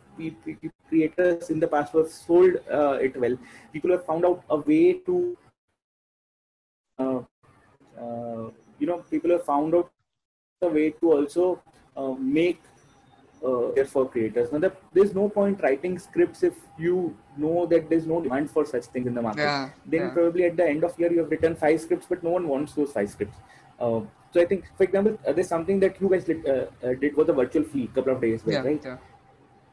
[0.89, 3.37] creators in the past who have sold uh, it well.
[3.71, 5.37] People have found out a way to
[8.79, 9.89] you know people have found out
[10.61, 11.61] a way to also
[12.19, 12.61] make
[13.43, 14.51] uh, there for creators.
[14.51, 18.85] Now, there's no point writing scripts if you know that there's no demand for such
[18.85, 19.41] things in the market.
[19.41, 20.09] Yeah, then yeah.
[20.11, 22.73] probably at the end of year you have written five scripts, but no one wants
[22.73, 23.37] those five scripts.
[23.79, 26.93] Uh, so I think, for example, uh, there's something that you guys did, uh, uh
[26.93, 28.81] did was a virtual flea a couple of days back, yeah, right?
[28.83, 28.97] Yeah.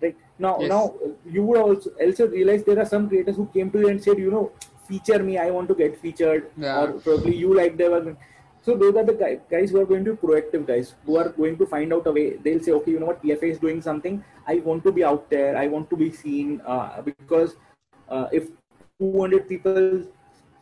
[0.02, 0.68] Right now, yes.
[0.68, 0.94] now
[1.26, 4.18] you would also also realize there are some creators who came to you and said,
[4.18, 4.52] you know,
[4.88, 8.16] feature me, I want to get featured, or probably you like their
[8.62, 11.56] so those are the guys who are going to be proactive guys who are going
[11.56, 12.36] to find out a way.
[12.36, 14.22] They'll say, okay, you know what, PFA is doing something.
[14.46, 15.56] I want to be out there.
[15.56, 17.56] I want to be seen uh, because
[18.08, 18.48] uh, if
[18.98, 20.04] 200 people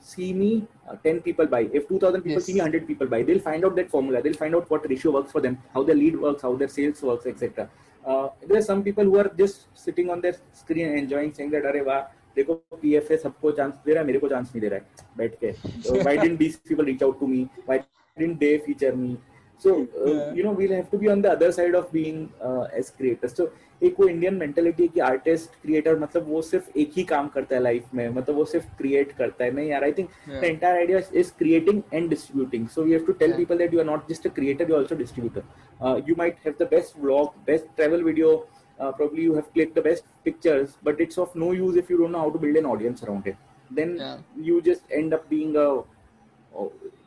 [0.00, 1.68] see me, uh, 10 people buy.
[1.72, 2.44] If 2,000 people yes.
[2.44, 3.22] see me, 100 people buy.
[3.24, 4.22] They'll find out that formula.
[4.22, 7.02] They'll find out what ratio works for them, how their lead works, how their sales
[7.02, 7.68] works, etc.
[8.06, 11.64] Uh, there are some people who are just sitting on their screen enjoying, saying that,
[11.64, 12.06] "Arey wow,
[12.36, 15.34] देखो PFA सबको chance दे रहा है मेरे को chance नहीं दे रहा है बैठ
[15.40, 15.50] के।
[15.92, 19.16] Why didn't these people reach out to me why didn't they feature me
[19.62, 19.70] so
[20.36, 22.26] you know we'll have to be on the other side of being
[22.78, 23.48] as creators so
[23.82, 27.56] एक वो इंडियन मेंटेलिटी है कि artist creator मतलब वो सिर्फ़ एक ही काम करता
[27.56, 30.76] है लाइफ में मतलब वो सिर्फ़ क्रिएट करता है। नहीं यार I think the entire
[30.76, 34.08] idea is creating and distributing so we have to tell people that you are not
[34.10, 38.36] just a creator you also distributor you might have the best vlog best travel video
[38.80, 41.98] uh, probably you have clicked the best pictures but it's of no use if you
[41.98, 43.36] don't know how to build an audience around it
[43.70, 44.18] then yeah.
[44.40, 45.66] you just end up being a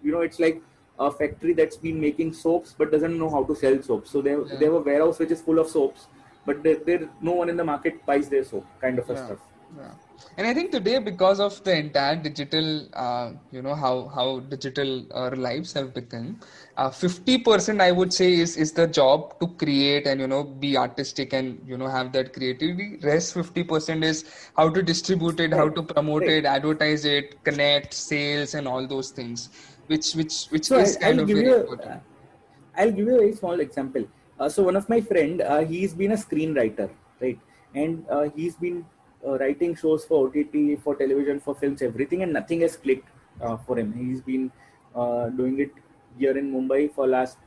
[0.03, 0.61] you know it's like
[0.99, 4.31] a factory that's been making soaps but doesn't know how to sell soaps so they,
[4.31, 4.57] yeah.
[4.59, 6.07] they have a warehouse which is full of soaps
[6.45, 9.25] but there, there no one in the market buys their soap kind of a yeah.
[9.25, 9.39] stuff
[9.77, 9.91] yeah
[10.37, 14.91] and i think today because of the entire digital uh, you know how how digital
[15.21, 16.39] our lives have become
[16.77, 20.77] uh, 50% i would say is is the job to create and you know be
[20.77, 22.97] artistic and you know have that creativity.
[23.03, 28.53] Rest 50% is how to distribute it how to promote it advertise it connect sales
[28.53, 29.49] and all those things
[29.87, 31.91] which which which so is I, kind I'll of very you, important.
[31.91, 31.99] Uh,
[32.77, 34.07] i'll give you a very small example.
[34.39, 36.89] Uh, so one of my friend uh, he's been a screenwriter
[37.21, 37.39] right?
[37.73, 38.85] And uh, he's been
[39.26, 43.08] uh, writing shows for OTT, for television, for films, everything, and nothing has clicked
[43.40, 43.92] uh, for him.
[43.92, 44.50] He's been
[44.94, 45.70] uh, doing it
[46.18, 47.38] here in Mumbai for last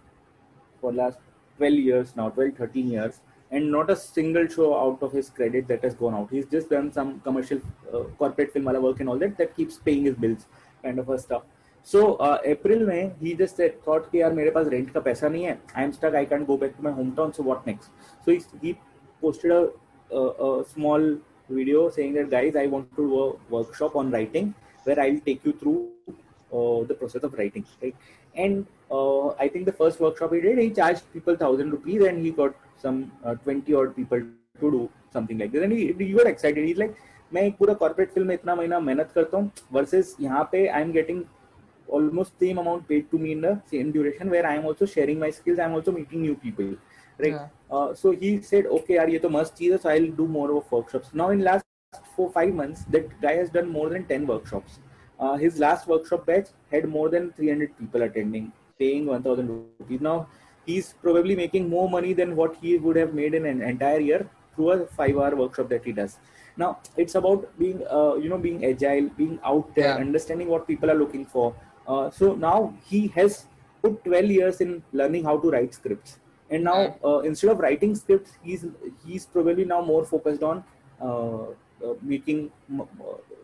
[0.82, 1.20] for last
[1.58, 5.68] 12 years now, 12, 13 years, and not a single show out of his credit
[5.68, 6.30] that has gone out.
[6.32, 7.60] He's just done some commercial,
[7.94, 10.48] uh, corporate film work and all that that keeps paying his bills,
[10.84, 11.44] kind of a stuff.
[11.86, 15.58] So April में ही just thought कि यार मेरे पास rent का पैसा नहीं है
[15.78, 18.32] I am stuck I can't go back to my home town so what next so
[18.64, 18.76] he
[19.22, 19.70] posted a,
[20.16, 21.18] a, a small
[21.50, 24.54] video saying that guys i want to do a workshop on writing
[24.84, 25.80] where i'll take you through
[26.10, 27.96] uh, the process of writing right
[28.36, 32.26] and uh, i think the first workshop he did he charged people thousand rupees and
[32.26, 34.20] he got some uh, 20 odd people
[34.62, 36.96] to do something like this and he, he got excited he's like
[37.34, 40.82] मैं एक पूरा corporate film में इतना महीना मेहनत करता हूँ versus यहाँ पे I
[40.82, 41.24] am getting
[41.98, 45.20] almost same amount paid to me in the same duration where I am also sharing
[45.20, 45.60] my skills.
[45.60, 46.76] I am also meeting new people.
[47.19, 47.33] Right.
[47.33, 47.49] Yeah.
[47.71, 50.71] Uh, so he said, okay, yaar, ye to must cheez so I'll do more of
[50.71, 51.11] workshops.
[51.13, 51.65] Now in last
[52.17, 54.79] four, five months, that guy has done more than 10 workshops.
[55.19, 60.01] Uh, his last workshop batch had more than 300 people attending, paying 1000 rupees.
[60.01, 60.29] Now
[60.67, 64.29] he's probably making more money than what he would have made in an entire year
[64.55, 66.19] through a five hour workshop that he does.
[66.57, 69.97] Now it's about being, uh, you know, being agile, being out there, Yeah.
[69.97, 71.55] understanding what people are looking for.
[71.87, 73.47] Uh, so now he has
[73.83, 76.19] put 12 years in learning how to write scripts
[76.51, 78.67] and now uh, instead of writing scripts he's
[79.05, 80.63] he's probably now more focused on
[81.01, 81.47] uh,
[81.85, 82.85] uh, making uh,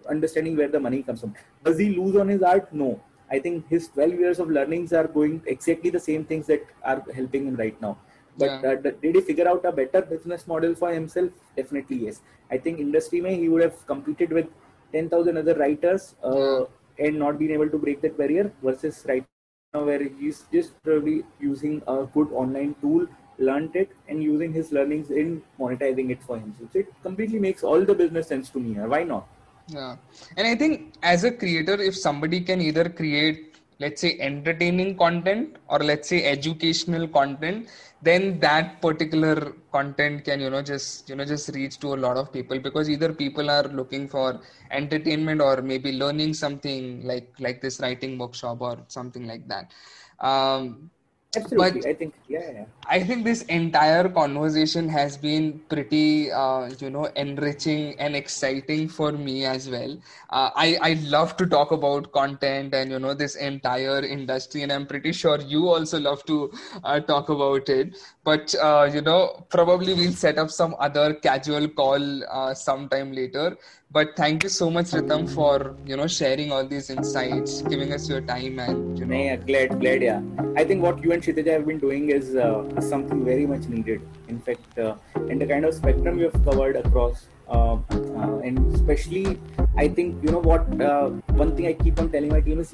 [0.08, 1.34] understanding where the money comes from.
[1.64, 2.72] Does he lose on his art?
[2.72, 3.00] No.
[3.30, 7.02] I think his 12 years of learnings are going exactly the same things that are
[7.14, 7.96] helping him right now.
[8.38, 8.70] But Yeah.
[8.70, 11.30] uh, did he figure out a better business model for himself?
[11.56, 12.22] Definitely yes.
[12.50, 14.48] I think industry may he would have competed with
[14.92, 17.06] 10000 other writers uh, Yeah.
[17.06, 19.39] and not been able to break that barrier versus right now
[19.72, 23.06] where he's just probably using a good online tool
[23.38, 26.70] learned it and using his learnings in monetizing it for himself.
[26.72, 29.26] So it completely makes all the business sense to me why not?
[29.68, 29.96] Yeah.
[30.36, 33.49] And I think as a creator, if somebody can either create,
[33.80, 37.68] let's say, entertaining content or let's say educational content,
[38.02, 42.16] then that particular content can, you know, just, you know, just reach to a lot
[42.16, 47.60] of people because either people are looking for entertainment or maybe learning something like, like
[47.60, 49.72] this writing workshop or something like that.
[50.20, 50.90] Um,
[51.36, 56.68] absolutely But- i think yeah, yeah I think this entire conversation has been pretty, uh,
[56.80, 59.92] you know, enriching and exciting for me as well.
[60.30, 64.72] Uh, I I love to talk about content and you know this entire industry, and
[64.72, 66.50] I'm pretty sure you also love to
[66.82, 67.94] uh, talk about it.
[68.24, 73.56] But uh, you know, probably we'll set up some other casual call uh, sometime later.
[73.92, 78.08] But thank you so much, Ritam, for you know sharing all these insights, giving us
[78.08, 79.16] your time, and you know.
[79.16, 80.20] yeah, glad glad yeah.
[80.56, 84.00] I think what you and Kshitija have been doing is, uh, something very much needed.
[84.28, 89.38] In fact uh, the kind of spectrum you have covered across uh, uh, and especially
[89.76, 91.08] i think you know what uh,
[91.42, 92.72] one thing i keep on telling my team is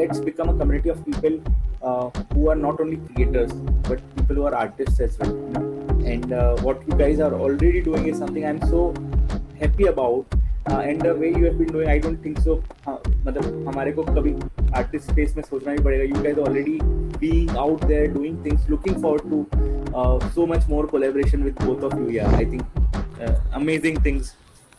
[0.00, 1.36] let's become a community of people
[1.82, 3.52] uh, who are not only creators
[3.88, 5.34] but people who are artists as well.
[6.12, 6.30] And
[6.66, 8.94] what you guys are already doing is something i'm so
[9.62, 10.34] happy about
[10.70, 12.56] and the way you have been doing I don't think so
[12.88, 14.34] मतलब हमारे को कभी
[14.76, 19.02] artist space में सोचना भी पड़ेगा you can already being out there doing things looking
[19.02, 24.34] forward to so much more collaboration with both of you या I think amazing things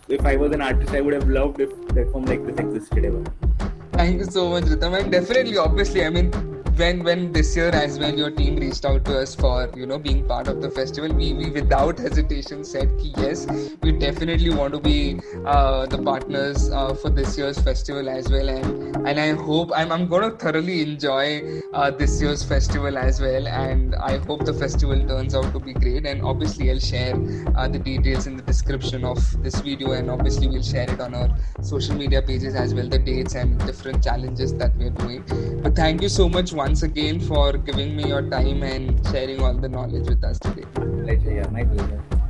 [0.10, 3.24] if I was an artist, I would have loved if platform like this existed ever.
[3.94, 4.98] Thank you so much, Ritam.
[5.00, 6.32] And definitely, obviously, I mean,
[6.78, 9.98] when when this year as well, your team reached out to us for you know
[10.00, 13.46] being part of the festival, we, we without hesitation said yes,
[13.82, 18.50] we definitely want to be uh, the partners uh, for this year's festival as well.
[18.50, 23.22] And and I hope I'm I'm going to thoroughly enjoy uh, this year's festival as
[23.22, 23.48] well.
[23.48, 26.06] And I hope the festival turns out to be great.
[26.06, 27.16] And obviously, I'll share
[27.56, 31.14] uh, the details in the description of this video, and obviously, we'll share it on
[31.14, 31.30] our
[31.62, 35.24] social media pages as well, the dates and different challenges that we're doing.
[35.62, 39.54] But thank you so much once again for giving me your time and sharing all
[39.54, 40.68] the knowledge with us today.
[41.04, 42.23] pleasure yeah my pleasure